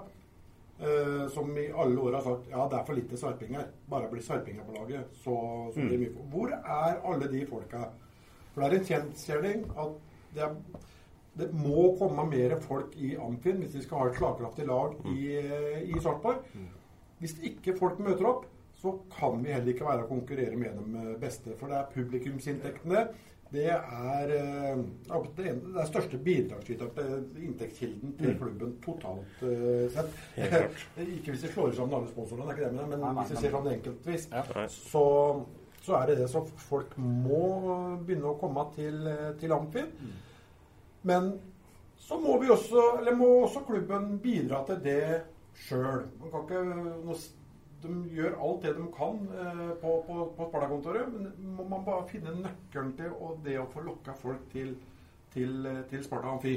eh, 0.80 1.28
som 1.34 1.54
i 1.58 1.68
alle 1.74 2.02
år 2.02 2.18
har 2.20 2.26
sagt 2.26 2.50
ja, 2.52 2.66
det 2.72 2.80
er 2.80 2.90
for 2.90 3.00
lite 3.00 3.22
sarpinger. 3.22 3.70
Bare 3.90 4.10
blir 4.12 4.26
sarpinger 4.26 4.66
på 4.68 4.76
laget, 4.80 5.14
så, 5.22 5.38
så 5.74 5.78
blir 5.80 5.96
det 5.96 6.02
mye. 6.08 6.28
Hvor 6.34 6.58
er 6.58 7.00
alle 7.12 7.32
de 7.32 7.46
folka? 7.50 7.86
For 8.54 8.62
det 8.64 8.70
er 8.70 8.80
en 8.80 8.90
kjensgjerning 8.92 9.66
at 9.82 9.98
det 10.36 10.46
er 10.46 10.58
det 11.36 11.50
må 11.56 11.92
komme 12.00 12.26
mer 12.30 12.58
folk 12.64 12.96
i 12.96 13.14
Amfin 13.20 13.60
hvis 13.60 13.76
vi 13.76 13.84
skal 13.84 14.02
ha 14.02 14.10
et 14.10 14.20
slagkraftig 14.20 14.68
lag 14.70 14.96
i, 15.12 15.22
i 15.92 16.00
Sarpsborg. 16.00 16.44
Hvis 17.20 17.38
ikke 17.48 17.76
folk 17.80 18.00
møter 18.04 18.28
opp, 18.30 18.46
så 18.82 18.94
kan 19.12 19.40
vi 19.44 19.54
heller 19.54 19.74
ikke 19.74 19.88
være 19.88 20.04
å 20.06 20.10
konkurrere 20.10 20.58
med 20.60 20.76
dem 20.78 20.98
eh, 21.00 21.14
beste. 21.20 21.56
For 21.60 21.72
det 21.72 21.80
er 21.80 21.94
publikumsinntektene. 21.94 23.06
Det 23.56 23.70
er 23.72 24.32
eh, 24.36 24.82
det 25.08 25.46
er 25.48 25.58
det 25.62 25.82
er 25.82 25.90
største 25.90 26.18
bidragsyteren 26.18 26.94
til 26.98 27.46
inntektskilden 27.48 28.16
til 28.20 28.38
klubben 28.40 28.76
totalt 28.84 29.44
eh, 29.46 29.86
sett. 29.94 30.18
Ikke 31.18 31.34
hvis 31.34 31.46
vi 31.46 31.54
slår 31.54 31.76
sammen 31.78 32.00
alle 32.00 32.12
sponsorene, 32.12 32.48
det 32.50 32.56
er 32.56 32.60
ikke 32.60 32.72
det, 32.72 32.90
men, 32.90 33.00
Nei, 33.00 33.14
nei, 33.14 33.24
hvis 33.24 33.36
vi 33.36 33.44
ser 33.44 33.56
sånn 33.56 33.72
enkeltvis, 33.72 34.28
ja. 34.34 34.68
så, 34.76 35.06
så 35.86 35.98
er 36.02 36.12
det 36.12 36.20
det. 36.24 36.30
Så 36.34 36.44
folk 36.68 36.98
må 37.00 37.44
begynne 38.06 38.34
å 38.34 38.38
komme 38.42 38.68
til, 38.76 39.02
eh, 39.12 39.28
til 39.42 39.56
Amfin. 39.56 39.92
Men 41.06 41.34
så 42.02 42.18
må 42.22 42.40
vi 42.42 42.50
også, 42.54 42.82
eller 43.00 43.16
må 43.18 43.28
også 43.46 43.64
klubben 43.68 44.20
bidra 44.24 44.64
til 44.68 44.82
det 44.84 45.22
sjøl. 45.66 46.06
De 47.86 47.94
gjør 48.16 48.34
alt 48.42 48.64
det 48.66 48.74
de 48.80 48.86
kan 48.96 49.18
eh, 49.30 49.72
på, 49.82 49.92
på, 50.08 50.16
på 50.34 50.46
Sparta-kontoret, 50.50 51.06
men 51.14 51.54
må 51.58 51.68
man 51.70 51.84
bare 51.86 52.08
finne 52.10 52.34
nøkkelen 52.40 52.94
til 52.98 53.12
og 53.14 53.42
det 53.46 53.60
å 53.62 53.68
få 53.70 53.84
lokka 53.86 54.16
folk 54.18 54.48
til, 54.54 54.72
til, 55.36 55.60
eh, 55.70 55.84
til 55.92 56.02
Sparta 56.06 56.32
Amfi. 56.34 56.56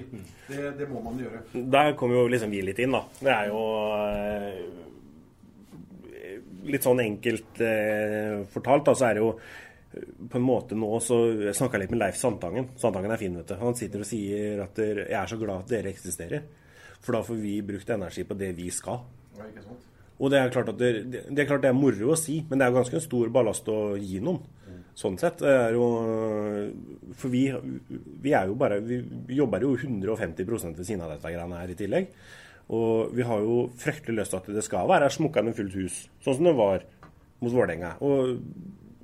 Det, 0.49 0.63
det 0.79 0.89
må 0.89 1.03
man 1.05 1.21
gjøre. 1.21 1.43
Der 1.53 1.93
kommer 2.01 2.23
jo 2.23 2.31
liksom 2.33 2.55
vi 2.55 2.63
litt 2.65 2.81
inn, 2.81 2.97
da. 2.97 3.03
Det 3.21 3.35
er 3.35 3.51
jo 3.51 3.63
eh, 3.99 4.63
litt 6.73 6.89
sånn 6.89 7.05
enkelt 7.05 7.61
eh, 7.67 8.45
fortalt, 8.55 8.89
da, 8.89 8.97
så 8.97 9.11
er 9.11 9.19
det 9.19 9.27
jo 9.27 9.33
på 10.29 10.37
en 10.37 10.45
måte 10.45 10.77
nå 10.77 10.91
så 11.01 11.17
Jeg 11.33 11.57
snakka 11.57 11.79
litt 11.81 11.93
med 11.93 12.03
Leif 12.03 12.19
Sandtangen. 12.21 12.71
Sandtangen 12.77 13.13
er 13.15 13.21
fin, 13.21 13.37
vet 13.41 13.49
du. 13.49 13.57
Han 13.61 13.77
sitter 13.79 14.05
og 14.05 14.09
sier 14.09 14.63
at 14.63 14.77
'jeg 14.77 15.11
er 15.11 15.27
så 15.27 15.39
glad 15.41 15.65
at 15.65 15.69
dere 15.69 15.93
eksisterer', 15.93 16.43
for 17.01 17.13
da 17.13 17.23
får 17.23 17.41
vi 17.41 17.61
brukt 17.63 17.89
energi 17.91 18.25
på 18.25 18.39
det 18.39 18.57
vi 18.57 18.71
skal. 18.71 19.01
Og 20.19 20.31
det 20.31 20.39
er 20.39 20.51
klart 20.51 20.69
at 20.69 20.79
det, 20.79 21.11
det, 21.11 21.39
er 21.39 21.47
klart 21.47 21.63
det 21.63 21.71
er 21.71 21.79
moro 21.79 22.11
å 22.11 22.19
si, 22.19 22.45
men 22.49 22.59
det 22.59 22.67
er 22.67 22.73
jo 22.73 22.79
ganske 22.81 22.97
en 22.99 23.05
stor 23.05 23.29
ballast 23.29 23.69
å 23.69 23.97
gi 23.97 24.19
noen. 24.21 24.43
Sånn 24.99 25.19
sett. 25.19 25.43
Er 25.43 25.77
jo 25.77 25.87
For 27.15 27.31
vi, 27.31 27.45
vi 28.23 28.33
er 28.35 28.47
jo 28.51 28.57
bare 28.59 28.81
Vi 28.81 28.99
jobber 29.39 29.63
jo 29.63 29.77
150 29.77 30.45
ved 30.45 30.85
siden 30.85 31.05
av 31.07 31.13
dette 31.15 31.31
greiene 31.31 31.61
her 31.61 31.71
i 31.71 31.79
tillegg. 31.79 32.11
Og 32.75 33.15
vi 33.15 33.23
har 33.23 33.41
jo 33.41 33.71
fryktelig 33.79 34.19
lyst 34.19 34.35
til 34.35 34.41
at 34.43 34.51
det 34.59 34.65
skal 34.67 34.91
være 34.91 35.09
smukkende 35.09 35.55
fullt 35.57 35.77
hus, 35.79 36.03
sånn 36.21 36.37
som 36.37 36.49
det 36.51 36.57
var 36.59 36.83
mot 37.41 37.55
Vålerenga. 37.55 37.95
Og 38.05 38.43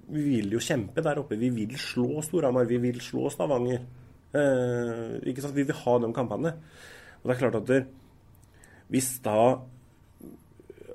vi 0.08 0.22
vil 0.28 0.56
jo 0.56 0.62
kjempe 0.62 1.02
der 1.04 1.20
oppe. 1.22 1.38
Vi 1.40 1.50
vil 1.54 1.76
slå 1.80 2.22
Storhamar. 2.24 2.68
Vi 2.70 2.80
vil 2.82 3.00
slå 3.02 3.30
Stavanger. 3.32 3.84
Eh, 4.34 5.14
ikke 5.30 5.44
sant? 5.44 5.56
Vi 5.56 5.66
vil 5.66 5.78
ha 5.84 5.98
de 6.02 6.10
kampene. 6.16 6.56
Og 7.22 7.30
det 7.30 7.36
er 7.36 7.40
klart 7.40 7.60
at 7.60 7.70
der, 7.70 7.86
hvis 8.92 9.14
da 9.24 9.38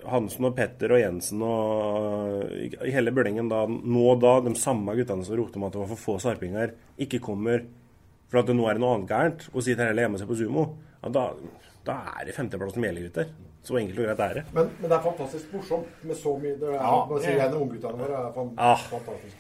Hansen 0.09 0.47
og 0.47 0.55
Petter 0.55 0.93
og 0.95 1.01
Jensen 1.01 1.41
og 1.43 2.45
i 2.55 2.93
hele 2.93 3.11
bølingen 3.15 3.49
da, 3.51 3.65
nå 3.67 4.13
da, 4.21 4.37
de 4.45 4.53
samme 4.59 4.95
guttene 4.97 5.25
som 5.27 5.37
ropte 5.37 5.59
om 5.59 5.65
at 5.67 5.75
det 5.75 5.81
var 5.81 5.91
for 5.91 6.03
få 6.05 6.15
sarpinger, 6.23 6.71
ikke 7.01 7.21
kommer 7.23 7.65
for 8.29 8.41
at 8.41 8.49
det 8.49 8.55
nå 8.55 8.67
er 8.69 8.79
noe 8.79 8.95
annet 8.95 9.09
gærent, 9.09 9.47
og 9.51 9.65
sitter 9.65 9.89
heller 9.89 10.05
hjemme 10.05 10.19
og 10.19 10.21
ser 10.21 10.29
på 10.29 10.37
sumo, 10.39 10.65
ja, 11.01 11.11
da, 11.13 11.25
da 11.87 11.93
er 12.19 12.25
det 12.27 12.35
femteplassen 12.35 12.81
Melegutter. 12.83 13.25
Så 13.63 13.75
enkelt 13.75 13.99
og 13.99 14.05
greit 14.07 14.19
er 14.23 14.33
det. 14.37 14.41
Men, 14.55 14.69
men, 14.79 14.87
det 14.89 14.95
er 14.95 15.01
fantastisk 15.03 15.49
morsomt 15.51 15.87
med 16.07 16.15
så 16.15 16.31
mye. 16.39 16.53
Det 16.61 16.67
er, 16.69 16.75
Ja, 16.79 16.91
bare 17.09 17.19
sier 17.25 17.35
jeg, 17.41 17.53
Ungguttene 17.59 17.97
våre 17.99 18.15
er 18.21 18.29
fan, 18.33 18.51
Ah. 18.57 18.79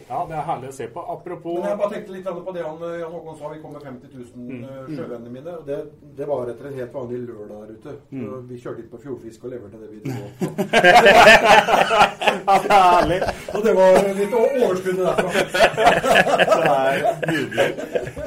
Ja, 0.09 0.19
det 0.27 0.35
er 0.35 0.43
herlig 0.49 0.69
å 0.69 0.75
se 0.75 0.87
på. 0.91 0.99
Apropos 1.13 1.55
Men 1.61 1.69
jeg 1.69 1.77
bare 1.79 1.91
tenkte 1.93 2.11
litt 2.17 2.27
på 2.27 2.53
det 2.57 2.63
han, 2.65 2.83
Jan 2.99 3.13
Håkon 3.15 3.37
sa. 3.39 3.47
Vi 3.53 3.61
kom 3.63 3.71
med 3.77 3.81
50 3.87 4.11
000 4.11 4.25
Mm. 4.35 4.63
eh, 4.65 4.91
sjøvennene 4.97 5.31
mine. 5.37 5.51
og 5.57 5.65
det, 5.65 5.77
det 6.19 6.27
var 6.27 6.51
etter 6.51 6.67
en 6.67 6.77
helt 6.81 6.93
vanlig 6.93 7.19
lørdag 7.29 7.57
der 7.63 7.71
ute. 7.79 7.91
Mm. 8.11 8.47
Vi 8.49 8.59
kjørte 8.59 8.83
inn 8.83 8.91
på 8.91 9.01
Fjordfisk 9.05 9.43
og 9.43 9.51
leverte 9.55 9.77
det 9.79 9.89
vi 9.93 9.99
dro. 10.03 10.19
Ja, 12.49 12.55
det 12.63 12.69
er 12.69 12.83
herlig. 12.89 13.19
Og 13.53 13.63
det 13.65 13.73
var 13.77 13.95
litt 14.19 14.33
o- 14.33 14.51
overskudd 14.65 14.99
derfra. 14.99 15.29
Det 16.59 16.69
er 16.69 16.95
nydelig. 17.31 17.69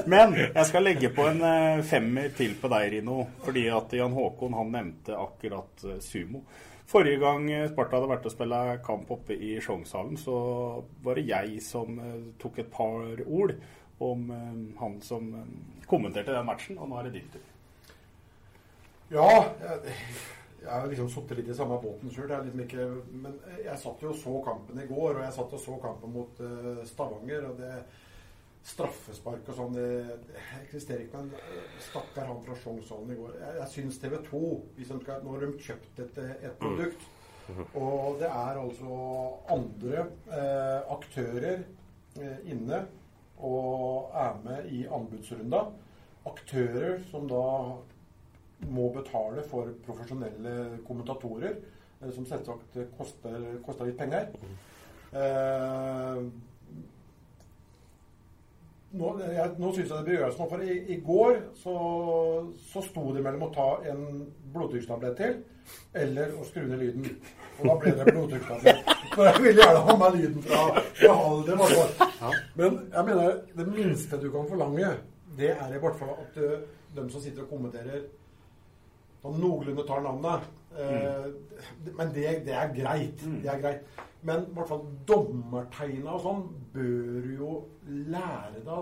Men 0.07 0.35
jeg 0.37 0.67
skal 0.69 0.85
legge 0.87 1.11
på 1.15 1.25
en 1.31 1.43
eh, 1.47 1.83
femmer 1.87 2.33
til 2.37 2.57
på 2.59 2.71
deg, 2.73 2.89
Rino. 2.97 3.19
Fordi 3.45 3.67
at 3.73 3.95
Jan 3.97 4.17
Håkon 4.17 4.57
han 4.57 4.73
nevnte 4.75 5.17
akkurat 5.19 5.85
eh, 5.87 6.01
sumo. 6.03 6.43
Forrige 6.91 7.21
gang 7.23 7.47
eh, 7.53 7.69
Sparta 7.71 7.99
hadde 7.99 8.11
vært 8.11 8.27
og 8.29 8.35
spille 8.35 8.61
kamp 8.87 9.13
oppe 9.15 9.37
i 9.37 9.55
Sjongshallen, 9.63 10.19
så 10.21 10.35
var 11.05 11.19
det 11.19 11.29
jeg 11.31 11.63
som 11.65 11.97
tok 12.43 12.61
et 12.63 12.71
par 12.73 13.23
ord 13.25 13.57
om 14.03 14.29
han 14.81 14.97
som 15.05 15.29
kommenterte 15.87 16.35
den 16.35 16.47
matchen. 16.49 16.79
Og 16.81 16.91
nå 16.91 16.99
er 16.99 17.09
det 17.09 17.21
din 17.21 17.33
tur. 17.33 17.49
Ja, 19.13 19.29
jeg, 19.61 20.67
har 20.67 20.87
liksom 20.89 21.11
sittet 21.13 21.39
litt 21.39 21.51
i 21.53 21.57
samme 21.57 21.77
båten 21.83 22.11
sjøl. 22.11 22.33
Liksom 22.59 23.21
men 23.23 23.37
jeg 23.61 23.79
satt 23.79 24.03
jo 24.03 24.11
og 24.11 24.19
så 24.19 24.39
kampen 24.47 24.81
i 24.83 24.89
går, 24.89 25.19
og 25.19 25.27
jeg 25.27 25.37
satt 25.37 25.59
og 25.59 25.63
så 25.63 25.77
kampen 25.85 26.17
mot 26.17 26.43
Stavanger. 26.89 27.53
og 27.53 27.61
det 27.61 27.77
Straffespark 28.63 29.49
og 29.51 29.57
sånn, 29.59 29.75
det, 29.75 29.89
det 30.29 30.43
eksisterer 30.61 31.07
ikke. 31.07 31.23
Men 31.25 31.33
eh, 31.39 31.81
stakkar 31.89 32.29
han 32.31 32.43
fra 32.47 32.57
Sjongshallen 32.63 33.11
i 33.11 33.19
går. 33.19 33.35
Jeg, 33.41 33.57
jeg 33.59 33.73
syns 33.75 33.99
TV 34.03 34.17
2 34.29 34.43
hvis 34.77 34.93
de 34.93 35.01
skal, 35.03 35.25
Nå 35.25 35.35
har 35.35 35.45
de 35.45 35.67
kjøpt 35.67 36.03
et, 36.05 36.23
et 36.39 36.59
produkt. 36.63 37.09
Og 37.75 38.21
det 38.21 38.29
er 38.31 38.59
altså 38.61 38.99
andre 39.51 40.05
eh, 40.31 40.93
aktører 40.95 41.65
eh, 42.21 42.39
inne 42.49 42.85
og 43.43 44.13
er 44.15 44.39
med 44.45 44.69
i 44.71 44.85
anbudsrunda. 44.87 45.65
Aktører 46.31 47.01
som 47.11 47.27
da 47.31 47.43
må 48.71 48.87
betale 48.95 49.43
for 49.51 49.73
profesjonelle 49.87 50.79
kommentatorer, 50.87 51.59
eh, 51.99 52.13
som 52.15 52.27
selvsagt 52.31 52.79
koster, 52.99 53.49
koster 53.67 53.91
litt 53.91 53.99
penger. 53.99 54.31
Eh, 55.13 56.23
nå, 58.93 59.13
jeg, 59.25 59.51
nå 59.59 59.71
syns 59.73 59.89
jeg 59.91 59.97
det 59.99 60.05
bør 60.09 60.19
gjøres 60.19 60.39
noe, 60.41 60.49
for 60.51 60.65
i, 60.67 60.77
i 60.95 60.99
går 61.07 61.39
så, 61.63 61.75
så 62.73 62.83
sto 62.87 63.05
det 63.17 63.23
mellom 63.25 63.47
å 63.49 63.53
ta 63.55 63.69
en 63.93 64.03
blodtrykkstablett 64.55 65.17
til 65.21 65.41
eller 65.97 66.33
å 66.37 66.45
skru 66.45 66.65
ned 66.67 66.81
lyden. 66.83 67.07
Og 67.61 67.69
da 67.69 67.77
ble 67.81 67.93
det 67.99 68.07
blodtrykkstablett. 68.13 68.91
For 69.15 69.29
jeg 69.29 69.43
ville 69.45 69.63
gjerne 69.63 69.85
ha 69.87 69.97
med 70.01 70.17
lyden 70.19 70.43
fra, 70.47 70.63
fra 70.99 71.13
Halden. 71.21 71.63
hvert. 71.63 72.07
Men 72.59 72.79
jeg 72.93 73.07
mener, 73.09 73.37
det 73.59 73.67
minste 73.69 74.19
du 74.23 74.29
kan 74.35 74.49
forlange, 74.51 74.91
det 75.39 75.53
er 75.55 75.77
i 75.77 75.81
hvert 75.81 75.99
fall 76.01 76.17
at 76.19 76.35
du, 76.37 76.49
de 76.97 77.05
som 77.13 77.23
sitter 77.25 77.45
og 77.47 77.53
kommenterer, 77.55 78.03
noenlunde 79.23 79.85
tar 79.87 80.03
navnet. 80.05 80.49
Eh, 80.73 81.29
Men 81.97 82.11
det, 82.15 82.27
det 82.47 82.55
er 82.59 82.73
greit. 82.75 83.23
Det 83.43 83.51
er 83.53 83.61
greit. 83.63 84.03
Men 84.23 84.45
i 84.47 84.55
hvert 84.55 84.69
fall 84.71 84.83
dommertegna 85.09 86.13
og 86.15 86.21
sånn 86.23 86.43
bør 86.75 87.25
du 87.25 87.31
jo 87.39 87.55
lære 87.89 88.53
deg, 88.61 88.67
da. 88.69 88.77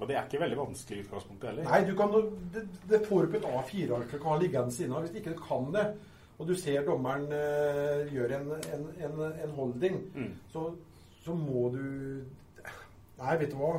Og 0.00 0.08
det 0.08 0.16
er 0.16 0.24
ikke 0.26 0.40
veldig 0.40 0.56
vanskelig 0.58 0.96
i 0.96 1.02
utgangspunktet 1.04 1.50
heller. 1.50 1.66
Nei, 1.68 1.80
du 1.84 1.92
kan, 1.98 2.14
det, 2.54 2.62
det 2.88 3.00
får 3.06 3.26
du 3.26 3.34
på 3.34 3.38
et 3.42 3.48
A4-ark 3.50 4.10
du 4.10 4.16
kan 4.18 4.30
ha 4.32 4.38
liggende 4.40 4.72
siden 4.72 4.94
av. 4.96 5.04
Hvis 5.04 5.18
ikke 5.20 5.34
du 5.36 5.42
kan 5.44 5.68
det, 5.74 5.84
og 6.40 6.48
du 6.48 6.54
ser 6.56 6.86
dommeren 6.86 7.26
uh, 7.28 8.08
gjøre 8.08 8.38
en, 8.40 8.50
en, 8.72 8.86
en, 9.04 9.18
en 9.44 9.52
holding, 9.58 9.98
Mm. 10.16 10.30
så, 10.52 10.70
så 11.24 11.34
må 11.36 11.66
du 11.74 11.82
Nei, 13.20 13.34
vet 13.42 13.50
du 13.52 13.58
hva. 13.60 13.74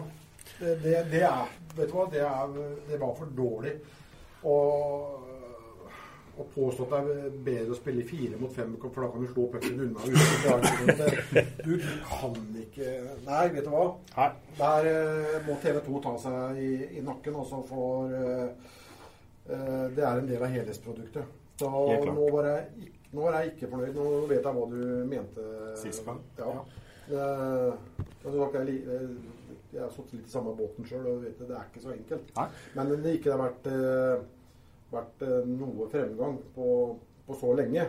Det, 0.59 0.75
det, 0.83 0.93
det 1.09 1.23
er 1.25 1.49
Vet 1.73 1.89
du 1.89 1.95
hva, 1.97 2.05
det, 2.13 2.21
er, 2.21 2.55
det 2.91 2.99
var 3.01 3.15
for 3.17 3.31
dårlig. 3.33 3.71
Og 4.45 5.25
å 6.39 6.45
påstå 6.53 6.85
at 6.85 7.07
det 7.07 7.15
er 7.25 7.33
bedre 7.45 7.73
å 7.73 7.77
spille 7.77 8.05
fire 8.07 8.37
mot 8.39 8.53
fem, 8.55 8.71
for 8.81 9.03
da 9.03 9.09
kan 9.11 9.23
du 9.23 9.29
slå 9.31 9.47
pucken 9.51 9.81
unna. 9.85 10.05
Du, 10.05 10.13
du 11.65 11.73
kan 12.07 12.37
ikke 12.61 12.93
Nei, 13.25 13.43
vet 13.55 13.65
du 13.65 13.71
hva. 13.73 13.83
Nei. 14.15 14.29
Der 14.59 14.89
eh, 14.91 15.35
må 15.47 15.57
TV 15.63 15.81
2 15.85 16.03
ta 16.05 16.15
seg 16.23 16.61
i, 16.61 16.71
i 16.99 17.03
nakken, 17.05 17.37
også 17.43 17.61
for 17.67 18.15
eh, 18.15 18.71
eh, 19.49 19.85
Det 19.91 20.07
er 20.07 20.21
en 20.21 20.31
del 20.31 20.47
av 20.47 20.55
helhetsproduktet. 20.55 21.37
Så 21.61 21.69
nå 21.69 22.29
var, 22.33 22.47
jeg, 22.47 22.89
nå 23.11 23.27
var 23.27 23.37
jeg 23.37 23.51
ikke 23.51 23.69
fornøyd. 23.73 23.93
Nå 23.99 24.23
vet 24.31 24.47
jeg 24.47 24.57
hva 24.57 24.65
du 24.71 24.81
mente. 25.11 25.49
Sist 25.77 26.07
gang. 26.07 26.23
Ja. 26.39 26.55
ja. 27.11 27.27
jeg, 28.25 28.79
jeg 29.71 29.83
har 29.83 29.91
sittet 29.93 30.17
litt 30.17 30.27
i 30.27 30.33
samme 30.33 30.53
båten 30.57 30.87
sjøl 30.87 31.07
og 31.07 31.25
vet 31.25 31.37
det, 31.39 31.47
det 31.49 31.57
er 31.57 31.67
ikke 31.69 31.83
så 31.83 31.93
enkelt. 31.95 32.31
Nei. 32.37 32.47
Men 32.77 32.93
det 33.03 33.17
ikke 33.17 33.33
har 33.33 33.43
vært, 33.45 33.69
eh, 33.71 34.23
vært 34.91 35.25
eh, 35.25 35.41
noe 35.49 35.89
fremgang 35.91 36.39
på, 36.55 36.69
på 37.27 37.37
så 37.39 37.53
lenge. 37.57 37.87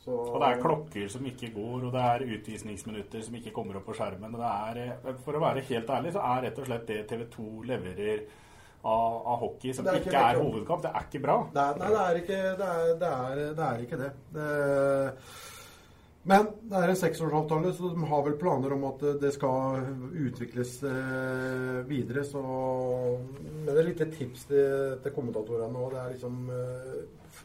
Så, 0.00 0.14
Og 0.14 0.38
det 0.40 0.48
er 0.48 0.62
klokker 0.62 1.08
som 1.12 1.26
ikke 1.28 1.50
går, 1.52 1.82
og 1.84 1.90
det 1.92 2.02
er 2.02 2.22
utvisningsminutter 2.38 3.24
som 3.26 3.34
ikke 3.36 3.52
kommer 3.52 3.76
opp 3.76 3.90
på 3.90 3.96
skjermen. 3.98 4.32
Det 4.32 4.52
er, 4.52 4.80
eh, 4.86 5.18
for 5.24 5.36
å 5.36 5.42
være 5.44 5.64
helt 5.68 5.92
ærlig, 5.96 6.14
så 6.16 6.24
er 6.24 6.46
rett 6.46 6.60
og 6.62 6.70
slett 6.70 6.86
det 6.88 7.02
TV 7.10 7.26
2 7.34 7.48
leverer 7.68 8.22
av, 8.80 9.16
av 9.28 9.42
hockey 9.42 9.74
som 9.76 9.86
er 9.86 10.00
ikke, 10.00 10.08
ikke 10.08 10.24
er 10.24 10.40
hovedkamp, 10.40 10.84
det 10.86 10.92
er 10.94 11.08
ikke 11.08 11.22
bra. 11.26 11.36
Det 11.52 11.64
er, 11.66 11.80
nei, 11.82 11.90
det 11.92 12.04
er 12.06 12.20
ikke 12.22 12.40
det. 12.62 12.70
Er, 12.70 12.94
det, 13.02 13.48
det, 13.58 13.66
er 13.66 13.84
ikke 13.84 14.00
det. 14.00 14.10
Det 16.20 16.28
men 16.28 16.50
det 16.68 16.76
er 16.76 16.90
en 16.92 16.98
seksårsavtale, 17.00 17.72
så 17.72 17.90
de 17.94 18.06
har 18.10 18.24
vel 18.26 18.36
planer 18.40 18.74
om 18.76 18.82
at 18.90 19.04
det 19.22 19.30
skal 19.32 19.86
utvikles 20.20 20.74
eh, 20.84 21.78
videre. 21.88 22.24
Så 22.28 22.42
Men 23.64 23.72
et 23.72 23.86
lite 23.88 24.10
tips 24.12 24.44
til, 24.50 24.98
til 25.00 25.14
kommentatorene 25.16 25.72
nå, 25.72 25.86
det 25.92 26.00
er 26.02 26.12
liksom 26.14 26.42
uh, 26.52 27.44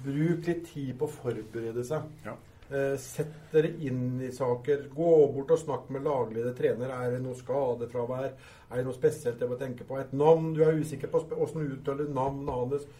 Bruk 0.00 0.46
litt 0.48 0.64
tid 0.72 0.94
på 0.98 1.06
å 1.06 1.12
forberede 1.12 1.84
seg. 1.86 2.08
Ja. 2.24 2.34
Uh, 2.70 2.96
sett 2.98 3.30
dere 3.52 3.70
inn 3.78 4.18
i 4.26 4.32
saker. 4.34 4.88
Gå 4.90 5.12
bort 5.36 5.54
og 5.54 5.62
snakk 5.62 5.86
med 5.94 6.08
lagleder 6.08 6.56
trener. 6.58 6.90
Er 6.96 7.14
det 7.14 7.22
noe 7.22 7.38
skadefravær? 7.38 8.32
Er 8.70 8.74
det 8.80 8.88
noe 8.88 8.96
spesielt 8.96 9.38
jeg 9.38 9.52
må 9.52 9.60
tenke 9.60 9.86
på? 9.86 10.00
Et 10.02 10.18
navn 10.18 10.50
du 10.56 10.64
er 10.66 10.82
usikker 10.82 11.12
på? 11.12 11.22
Åssen 11.38 11.62
du 11.62 11.78
uttaler 11.78 12.10
navnet 12.10 12.54
hans? 12.58 12.90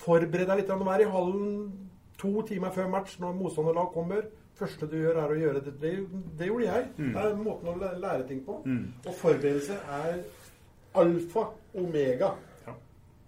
Forbered 0.00 0.48
deg 0.48 0.62
litt. 0.62 0.72
Vær 0.72 0.80
du 0.80 0.92
er 0.94 1.04
i 1.04 1.12
hallen 1.18 1.89
to 2.20 2.44
timer 2.48 2.74
før 2.74 2.90
match 2.92 3.16
når 3.22 3.38
motstanderlag 3.38 3.90
kommer. 3.94 4.28
første 4.60 4.86
du 4.86 4.98
gjør, 4.98 5.16
er 5.16 5.32
å 5.32 5.38
gjøre 5.40 5.60
det. 5.64 5.72
Det, 5.80 5.90
det 6.36 6.50
gjorde 6.50 6.66
jeg. 6.66 6.88
Mm. 6.98 7.12
Det 7.14 7.22
er 7.22 7.38
måten 7.40 7.70
å 7.72 7.76
lære 7.80 8.26
ting 8.28 8.42
på. 8.44 8.58
Og 9.06 9.14
forberedelse 9.16 9.78
er 9.96 10.20
alfa 11.00 11.46
omega 11.80 12.34
Ja. 12.66 12.74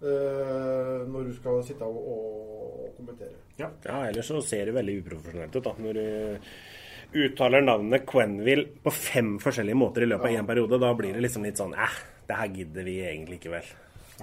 Uh, 0.03 1.09
når 1.09 1.31
du 1.31 1.33
skal 1.39 1.63
sitte 1.65 1.89
og, 1.89 2.05
og 2.13 2.93
kommentere. 2.99 3.39
Ja, 3.57 3.71
ellers 4.03 4.29
så 4.29 4.41
ser 4.45 4.69
det 4.69 4.77
veldig 4.77 4.99
uprofesjonelt 5.03 5.57
ut 5.57 5.67
da, 5.69 5.75
når 5.79 5.99
du 5.99 6.07
uttaler 7.13 7.65
navnet 7.65 8.07
Quenville 8.09 8.67
på 8.83 8.91
fem 8.91 9.37
forskjellige 9.43 9.79
måter 9.79 10.07
i 10.07 10.09
løpet 10.09 10.31
av 10.31 10.41
én 10.41 10.49
periode. 10.49 10.81
Da 10.81 10.93
blir 10.97 11.17
det 11.17 11.25
liksom 11.25 11.47
litt 11.47 11.61
sånn 11.61 11.75
eh, 11.77 11.99
det 12.29 12.39
her 12.39 12.53
gidder 12.57 12.87
vi 12.89 12.99
egentlig 13.05 13.41
ikke 13.41 13.57
vel. 13.57 13.73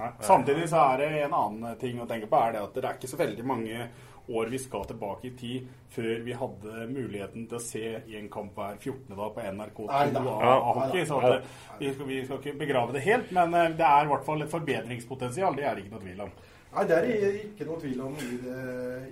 Nei. 0.00 0.10
Samtidig 0.24 0.68
så 0.70 0.84
er 0.92 1.02
det 1.02 1.08
en 1.26 1.34
annen 1.36 1.78
ting 1.80 1.98
å 2.00 2.06
tenke 2.08 2.28
på, 2.30 2.38
er 2.38 2.56
det 2.56 2.62
at 2.64 2.76
det 2.78 2.86
er 2.86 2.98
ikke 2.98 3.10
så 3.10 3.18
veldig 3.20 3.46
mange 3.46 3.88
år 4.30 4.50
vi 4.52 4.58
skal 4.62 4.84
tilbake 4.86 5.26
i 5.28 5.32
tid 5.36 5.66
før 5.90 6.20
vi 6.24 6.32
hadde 6.38 6.84
muligheten 6.90 7.48
til 7.50 7.58
å 7.58 7.62
se 7.62 7.82
en 8.18 8.28
kamp 8.30 8.54
hver 8.54 8.76
14. 8.78 9.16
dag 9.16 9.34
på 9.34 9.40
NRK2 9.40 9.88
av, 9.90 10.12
Ja. 10.14 10.54
hockey. 10.74 11.04
Så 11.06 11.18
at, 11.18 11.32
eh, 11.40 11.48
vi, 11.80 11.92
skal, 11.94 12.06
vi 12.06 12.20
skal 12.24 12.38
ikke 12.38 12.58
begrave 12.60 12.92
det 12.94 13.02
helt, 13.06 13.32
men 13.32 13.54
eh, 13.54 13.68
det 13.78 13.86
er 13.86 14.04
i 14.06 14.10
hvert 14.12 14.24
fall 14.24 14.42
et 14.42 14.50
forbedringspotensial. 14.52 15.56
Det 15.56 15.64
er 15.66 15.74
det 15.74 15.84
ikke 15.84 15.94
noe 15.96 16.04
tvil 16.06 16.20
om. 16.26 16.32
Nei, 16.70 16.84
det 16.86 16.96
er 16.96 17.06
det 17.08 17.30
ikke 17.48 17.66
noe 17.66 17.80
tvil 17.82 18.00
om 18.06 18.12
i 18.14 18.36
det, 18.44 18.58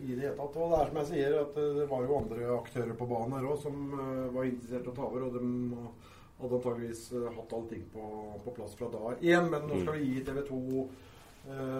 i 0.06 0.12
det 0.14 0.20
hele 0.28 0.36
tatt. 0.38 0.56
Og 0.62 0.70
det 0.70 0.78
er 0.78 0.92
som 0.92 1.00
jeg 1.02 1.08
sier, 1.12 1.38
at 1.40 1.56
eh, 1.58 1.72
det 1.80 1.88
var 1.90 2.04
jo 2.06 2.18
andre 2.20 2.52
aktører 2.60 2.94
på 3.00 3.08
banen 3.10 3.34
her 3.40 3.48
òg 3.50 3.58
som 3.62 3.80
var 4.36 4.44
interessert 4.46 4.86
i 4.86 4.92
å 4.92 4.94
ta 4.94 5.08
over. 5.08 5.26
Og 5.26 5.34
de 5.34 5.82
hadde 6.38 6.54
antageligvis 6.60 7.02
hatt 7.34 7.52
allting 7.58 7.82
på, 7.90 8.04
på 8.44 8.54
plass 8.54 8.76
fra 8.78 8.86
da 8.92 9.16
igjen. 9.18 9.50
Men 9.50 9.66
nå 9.66 9.80
skal 9.82 9.98
vi 9.98 10.12
gi 10.12 10.22
TV 10.28 10.44
2 10.46 10.88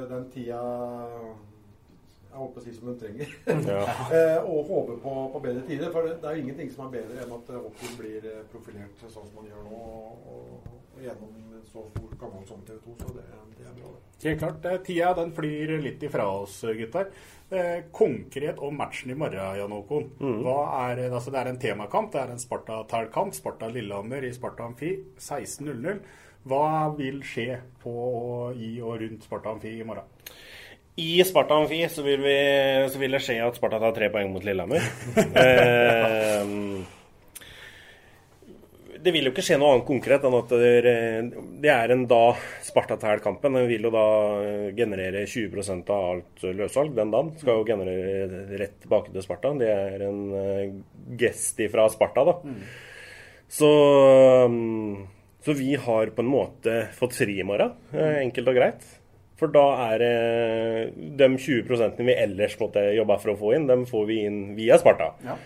den 0.08 0.26
tida 0.32 0.58
jeg 2.28 2.38
holdt 2.38 2.54
på 2.54 2.60
å 2.60 2.64
si 2.64 2.72
som 2.76 2.88
de 2.90 2.96
trenger. 3.00 3.30
Ja. 3.72 3.82
Eh, 4.14 4.38
og 4.44 4.68
håper 4.68 4.98
på, 5.02 5.12
på 5.34 5.40
bedre 5.44 5.62
tider. 5.68 5.92
For 5.94 6.06
det, 6.06 6.18
det 6.22 6.28
er 6.30 6.36
jo 6.38 6.44
ingenting 6.46 6.70
som 6.74 6.86
er 6.86 6.98
bedre 6.98 7.22
enn 7.24 7.32
at 7.38 7.52
eh, 7.52 7.62
hockeyen 7.64 7.96
blir 8.00 8.28
eh, 8.28 8.42
profilert 8.52 9.00
sånn 9.06 9.14
som 9.16 9.32
man 9.38 9.48
gjør 9.50 9.64
nå. 9.68 9.78
Og, 9.78 10.28
og, 10.34 10.74
gjennom 10.98 11.34
så 11.62 11.84
stor 11.92 12.14
kanal 12.18 12.42
som 12.48 12.62
TV 12.66 12.78
2. 12.84 12.94
Så 13.04 13.12
det, 13.14 13.24
det 13.58 13.66
er 13.70 13.74
bra, 13.76 13.90
det. 13.94 14.28
Helt 14.28 14.40
klart. 14.42 14.64
eh, 14.66 14.78
Tida 14.86 15.10
den 15.18 15.34
flyr 15.36 15.74
litt 15.84 16.02
ifra 16.08 16.26
oss, 16.40 16.56
gutter. 16.80 17.10
Eh, 17.54 17.84
konkret 17.94 18.58
om 18.66 18.74
matchen 18.76 19.12
i 19.14 19.16
morgen, 19.18 19.56
Jan 19.60 19.72
Håkon. 19.76 20.08
Hva 20.44 20.56
er, 20.90 21.04
altså 21.08 21.32
det 21.32 21.40
er 21.42 21.52
en 21.52 21.60
temakamp. 21.62 22.10
Det 22.12 22.20
er 22.24 22.34
en 22.34 22.42
Sparta-Tærkamp. 22.42 23.36
Sparta-Lillehammer 23.38 24.26
i 24.28 24.34
Sparta 24.36 24.66
Amfi 24.68 24.94
16.00. 25.16 26.02
Hva 26.48 26.66
vil 26.98 27.22
skje 27.26 27.58
på, 27.82 27.94
i 28.56 28.74
og 28.84 28.98
rundt 29.02 29.24
Sparta 29.26 29.54
Amfi 29.54 29.78
i 29.80 29.86
morgen? 29.86 30.06
I 30.98 31.24
Sparta 31.24 31.54
Amfi 31.54 31.84
så 31.92 32.02
vil, 32.02 32.22
vi, 32.24 32.38
så 32.90 32.98
vil 32.98 33.12
det 33.14 33.22
skje 33.22 33.36
at 33.44 33.58
Sparta 33.58 33.78
tar 33.78 33.94
tre 33.94 34.08
poeng 34.10 34.32
mot 34.32 34.42
Lillehammer. 34.42 34.82
eh, 35.44 36.48
det 38.98 39.12
vil 39.14 39.28
jo 39.28 39.32
ikke 39.32 39.44
skje 39.46 39.60
noe 39.60 39.76
annet 39.76 39.86
konkret 39.86 40.26
enn 40.26 40.36
at 40.40 40.50
det 40.50 41.70
er, 41.70 41.94
en 41.94 42.02
da 42.10 42.22
Sparta-Tæl-kampen. 42.66 43.54
Den 43.60 43.70
vil 43.70 43.86
jo 43.86 43.92
da 43.94 44.06
generere 44.74 45.22
20% 45.30 45.94
av 45.94 46.08
alt 46.16 46.46
løssalg 46.58 46.98
den 46.98 47.14
dagen. 47.14 47.30
Skal 47.38 47.60
jo 47.60 47.68
generere 47.68 48.42
rett 48.58 48.76
tilbake 48.82 49.14
til 49.14 49.22
Sparta. 49.24 49.54
Det 49.62 49.70
er 49.70 50.06
en 50.08 50.20
eh, 50.42 50.76
gest 51.20 51.62
fra 51.70 51.86
Sparta, 51.94 52.26
da. 52.26 52.36
Så, 53.48 53.70
um, 54.50 55.06
så 55.46 55.54
vi 55.56 55.76
har 55.78 56.10
på 56.12 56.26
en 56.26 56.34
måte 56.34 56.80
fått 56.98 57.14
fri 57.22 57.38
i 57.38 57.46
morgen, 57.46 57.78
eh, 57.94 58.24
enkelt 58.26 58.50
og 58.50 58.58
greit. 58.58 58.97
For 59.38 59.54
da 59.54 59.64
er 59.92 60.02
det 60.02 61.14
de 61.20 61.30
20% 61.38 62.02
vi 62.02 62.18
ellers 62.18 62.58
måtte 62.58 62.82
jobbe 62.96 63.20
for 63.22 63.34
å 63.34 63.38
få 63.38 63.54
inn, 63.54 63.68
dem 63.70 63.86
får 63.86 64.06
vi 64.10 64.20
inn 64.26 64.42
via 64.58 64.78
Sparta. 64.80 65.12
Ja. 65.26 65.38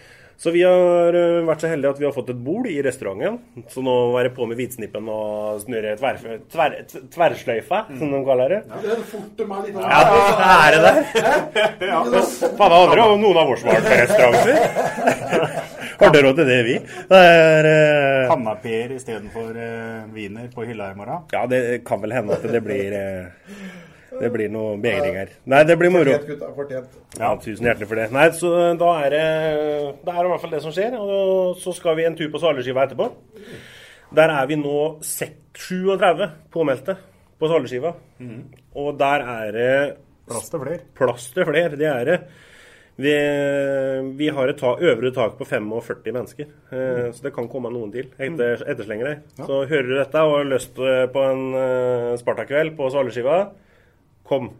Så 0.42 0.50
vi 0.50 0.62
har 0.66 1.14
eh, 1.14 1.44
vært 1.46 1.62
så 1.62 1.68
heldige 1.70 1.92
at 1.92 2.00
vi 2.00 2.06
har 2.08 2.14
fått 2.16 2.32
et 2.32 2.38
bord 2.42 2.66
i 2.66 2.80
restauranten. 2.82 3.36
Så 3.70 3.84
nå 3.84 3.92
var 4.10 4.24
være 4.24 4.32
på 4.34 4.48
med 4.50 4.58
hvitsnippen 4.58 5.10
og 5.12 5.60
snurre 5.62 5.92
tver, 6.00 6.18
tver, 6.50 6.74
tverrsløyfa, 7.14 7.84
som 8.00 8.16
de 8.16 8.22
kaller 8.26 8.56
det. 8.56 8.58
Det 8.72 8.96
er 8.96 9.04
fort 9.12 9.44
meg 9.52 9.68
litt 9.68 9.78
Ja, 9.84 10.00
det 10.08 10.48
er 10.48 10.74
det 10.74 10.80
der. 10.88 10.98
Ja. 11.92 12.00
Faen, 12.08 12.74
det 12.96 13.04
jo 13.04 13.20
noen 13.22 13.42
av 13.44 13.54
oss 13.54 13.68
vært 13.68 13.86
på 13.86 14.00
restaurant 14.02 14.42
før. 14.42 15.62
Har 16.02 16.12
dere 16.14 16.26
råd 16.28 16.36
til 16.40 16.48
det, 16.50 16.58
vi? 16.66 16.74
Det 17.12 17.20
er 17.28 17.68
eh, 17.70 18.26
Kanapeer 18.30 18.92
istedenfor 18.96 19.50
uh, 19.56 20.12
wiener 20.14 20.48
på 20.54 20.64
hylla 20.66 20.90
i 20.92 20.98
morgen. 20.98 21.24
Ja, 21.34 21.44
det 21.50 21.62
kan 21.88 22.02
vel 22.02 22.14
hende 22.16 22.36
at 22.36 22.46
det 22.52 22.62
blir 22.64 22.96
eh, 22.98 23.52
Det 24.20 24.28
blir 24.34 24.50
noe 24.52 24.74
begring 24.82 25.14
her. 25.16 25.30
Nei, 25.48 25.62
det 25.68 25.76
blir 25.80 25.92
moro. 25.94 26.16
Ja, 27.18 27.30
tusen 27.40 27.64
hjertelig 27.68 27.88
for 27.88 28.00
det. 28.00 28.08
Nei, 28.12 28.26
så 28.36 28.50
da 28.80 28.90
er 29.06 29.14
det 29.14 29.26
Det 30.04 30.12
er 30.12 30.24
i 30.26 30.32
hvert 30.32 30.42
fall 30.44 30.52
det 30.56 30.62
som 30.66 30.74
skjer. 30.74 30.98
Og 31.00 31.56
så 31.62 31.72
skal 31.76 31.96
vi 31.96 32.04
en 32.08 32.18
tur 32.18 32.28
på 32.34 32.40
Svaleskiva 32.42 32.84
etterpå. 32.88 33.08
Der 34.12 34.28
er 34.34 34.46
vi 34.50 34.58
nå 34.60 34.76
sek- 35.06 35.38
37 35.56 36.26
påmeldte 36.52 36.94
på 37.40 37.48
Svaleskjiva. 37.50 37.90
Og 38.80 38.94
der 39.00 39.24
er 39.38 39.52
det 39.56 39.72
Plass 40.28 40.48
til 40.52 40.60
flere. 40.62 40.78
plass 40.96 41.24
til 41.34 41.44
flere. 41.48 41.76
Det 41.76 41.88
er 41.88 42.04
det. 42.08 42.18
Vi, 43.00 43.12
vi 44.18 44.28
har 44.28 44.50
et 44.52 44.58
ta, 44.60 44.74
øvre 44.76 45.10
tak 45.16 45.38
på 45.38 45.46
45 45.48 46.12
mennesker, 46.12 46.50
eh, 46.76 47.06
så 47.14 47.24
det 47.24 47.32
kan 47.32 47.48
komme 47.48 47.70
noen 47.72 47.92
til 47.94 48.10
etter, 48.20 48.66
etterslengere. 48.68 49.14
Så 49.38 49.62
hører 49.70 49.88
du 49.88 49.94
dette 49.96 50.24
og 50.26 50.36
har 50.36 50.50
lyst 50.50 50.76
eh, 50.76 51.06
på 51.12 51.22
en 51.30 51.46
uh, 51.56 52.10
Sparta-kveld 52.20 52.76
på 52.76 52.90
Svaleskiva, 52.92 53.38
kom. 54.28 54.50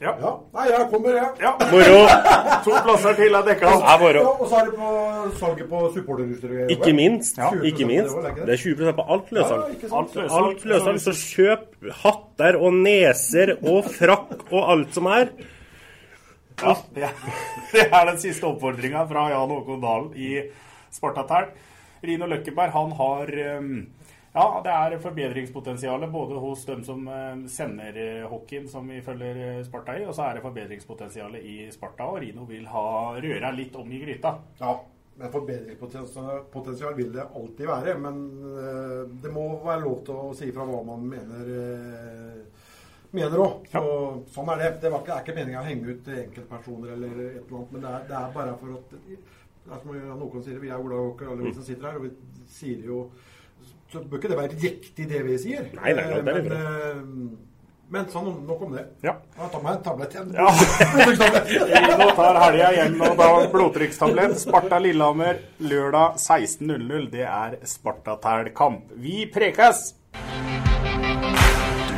Ja. 0.00 0.14
Nei, 0.56 0.64
jeg 0.70 0.86
kommer, 0.88 1.12
jeg. 1.12 1.28
Ja. 1.44 1.52
Moro! 1.68 2.00
To 2.64 2.72
plasser 2.84 3.14
til 3.16 3.36
er 3.36 3.44
dekka. 3.44 3.68
Ja, 3.68 3.94
og 4.30 4.42
så 4.48 4.58
er 4.58 4.66
det 4.68 4.74
på 4.76 4.88
salget 5.40 5.68
på 5.68 5.78
supporterutstyret. 5.94 6.72
Ikke 6.72 6.92
minst. 6.96 7.38
Ja. 7.40 7.50
Ikke 7.64 7.86
minst. 7.88 8.16
det 8.16 8.24
er 8.24 8.34
ikke 8.34 8.46
Det 8.48 8.54
er 8.54 8.62
20 8.64 8.92
på 8.96 9.06
alt 9.14 9.30
løssalg. 9.36 9.62
Ja. 9.82 9.90
Alt 10.00 10.16
løssalg. 10.16 10.48
Alt 10.48 10.66
løssalg. 10.72 11.00
Så 11.04 11.14
kjøp 11.20 11.92
hatter 12.02 12.60
og 12.60 12.76
neser 12.80 13.54
og 13.60 13.88
frakk 13.96 14.44
og 14.50 14.60
alt 14.74 14.96
som 14.96 15.08
er. 15.12 15.32
Ja, 16.62 16.76
det 16.94 17.08
det 17.72 17.86
er 17.86 18.06
den 18.08 18.18
siste 18.20 18.48
oppfordringa 18.48 19.06
fra 19.08 19.28
Jan 19.30 19.52
Håkon 19.54 19.80
Dalen 19.82 20.12
i 20.18 20.30
Spartatæl. 20.90 21.50
Rino 22.02 22.26
Løkkeberg 22.26 22.74
han 22.74 22.92
har 22.98 23.32
um, 23.58 23.72
Ja, 24.34 24.44
det 24.64 24.72
er 24.74 24.98
forbedringspotensial 25.02 26.06
både 26.10 26.38
hos 26.42 26.64
dem 26.68 26.84
som 26.86 27.08
um, 27.08 27.42
sender 27.48 27.96
uh, 27.98 28.28
hockeyen 28.30 28.68
som 28.68 28.88
vi 28.88 29.00
følger 29.02 29.40
uh, 29.58 29.64
Sparta 29.66 29.96
i, 29.98 30.06
og 30.06 30.14
så 30.14 30.28
er 30.28 30.38
det 30.38 30.44
forbedringspotensial 30.44 31.36
i 31.40 31.56
Sparta. 31.74 32.06
Og 32.10 32.20
Rino 32.24 32.46
vil 32.48 32.68
ha 32.70 32.86
røra 33.18 33.52
litt 33.54 33.76
om 33.78 33.90
i 33.90 34.02
gryta. 34.04 34.36
Ja, 34.60 34.76
men 35.20 35.32
forbedringspotensial 35.32 36.94
vil 36.96 37.12
det 37.12 37.26
alltid 37.36 37.66
være. 37.68 37.96
Men 38.00 38.20
eh, 38.56 39.02
det 39.20 39.32
må 39.34 39.42
være 39.60 39.82
lov 39.82 39.98
til 40.06 40.16
å 40.16 40.30
si 40.38 40.48
fra 40.54 40.64
hva 40.64 40.80
man 40.86 41.02
mener 41.10 41.50
mener 43.16 43.42
òg. 43.42 43.66
Ja. 43.72 43.82
Sånn 44.34 44.50
er 44.54 44.62
det. 44.62 44.70
Det 44.84 44.92
var 44.92 45.02
ikke, 45.02 45.16
er 45.16 45.26
ikke 45.26 45.36
meninga 45.36 45.62
å 45.62 45.66
henge 45.66 45.94
ut 45.94 46.10
enkeltpersoner 46.14 46.94
eller 46.96 47.20
et 47.26 47.36
eller 47.42 47.58
annet, 47.58 47.74
men 47.74 47.84
det 47.84 47.92
er, 47.92 48.08
det 48.08 48.16
er 48.20 48.32
bare 48.36 48.56
for 48.60 48.78
at 48.78 48.96
det 49.60 49.76
er 49.76 49.82
som 49.82 49.92
noen 50.18 50.42
sier, 50.44 50.58
Vi 50.62 50.70
er 50.72 50.80
Ola 50.80 51.02
og 51.10 51.20
alle 51.26 51.44
vi 51.46 51.52
som 51.54 51.66
sitter 51.66 51.90
her, 51.90 52.00
og 52.00 52.08
vi 52.08 52.46
sier 52.50 52.80
jo 52.86 53.04
Så 53.92 54.02
bør 54.06 54.20
ikke 54.22 54.32
det 54.32 54.38
være 54.38 54.58
riktig, 54.62 55.06
det 55.10 55.20
vi 55.26 55.36
sier. 55.42 55.70
Nei, 55.76 55.92
klart, 55.94 56.24
det 56.24 56.34
er 56.34 56.44
men, 56.46 56.52
eh, 56.56 57.48
men 57.90 58.06
sånn, 58.12 58.28
nok 58.46 58.60
om 58.68 58.76
det. 58.76 58.84
Ja. 59.02 59.16
Jeg 59.34 59.50
tar 59.50 59.64
meg 59.64 59.72
en 59.72 59.82
tablett 59.82 60.14
igjen. 60.14 60.30
Ja. 60.38 60.46
Nå 61.98 62.06
tar 62.14 62.38
helga 62.44 62.70
igjen 62.76 62.94
og 63.02 63.16
da 63.18 63.28
blodtrykkstablett. 63.50 64.38
Sparta-Lillehammer 64.44 65.42
lørdag 65.66 66.22
16.00. 66.22 67.10
Det 67.10 67.26
er 67.26 67.58
Spartatæl-kamp. 67.74 68.94
Vi 68.94 69.24
prekes! 69.34 69.88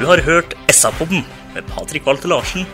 Du 0.03 0.09
har 0.09 0.19
hørt 0.27 0.57
SA-podden 0.67 1.21
med 1.55 1.67
Patrik 1.71 2.03
Walter 2.09 2.27
Larsen. 2.27 2.65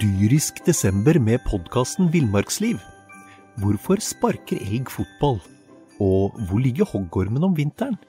Dyrisk 0.00 0.64
desember 0.64 1.20
med 1.20 1.44
podkasten 1.44 2.08
Villmarksliv. 2.08 2.80
Hvorfor 3.60 4.00
sparker 4.00 4.56
elg 4.64 4.88
fotball? 4.88 5.42
Og 6.00 6.32
hvor 6.48 6.64
ligger 6.64 6.88
hoggormen 6.88 7.44
om 7.44 7.52
vinteren? 7.60 8.00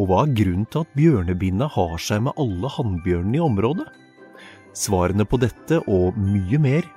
Og 0.00 0.08
hva 0.08 0.24
er 0.24 0.36
grunnen 0.40 0.64
til 0.72 0.86
at 0.88 0.96
bjørnebinna 0.96 1.68
har 1.76 1.98
seg 2.00 2.24
med 2.24 2.40
alle 2.40 2.72
hannbjørnene 2.80 3.36
i 3.36 3.48
området? 3.52 3.90
Svarene 4.72 5.28
på 5.28 5.44
dette 5.44 5.84
og 5.84 6.16
mye 6.16 6.56
mer 6.56 6.95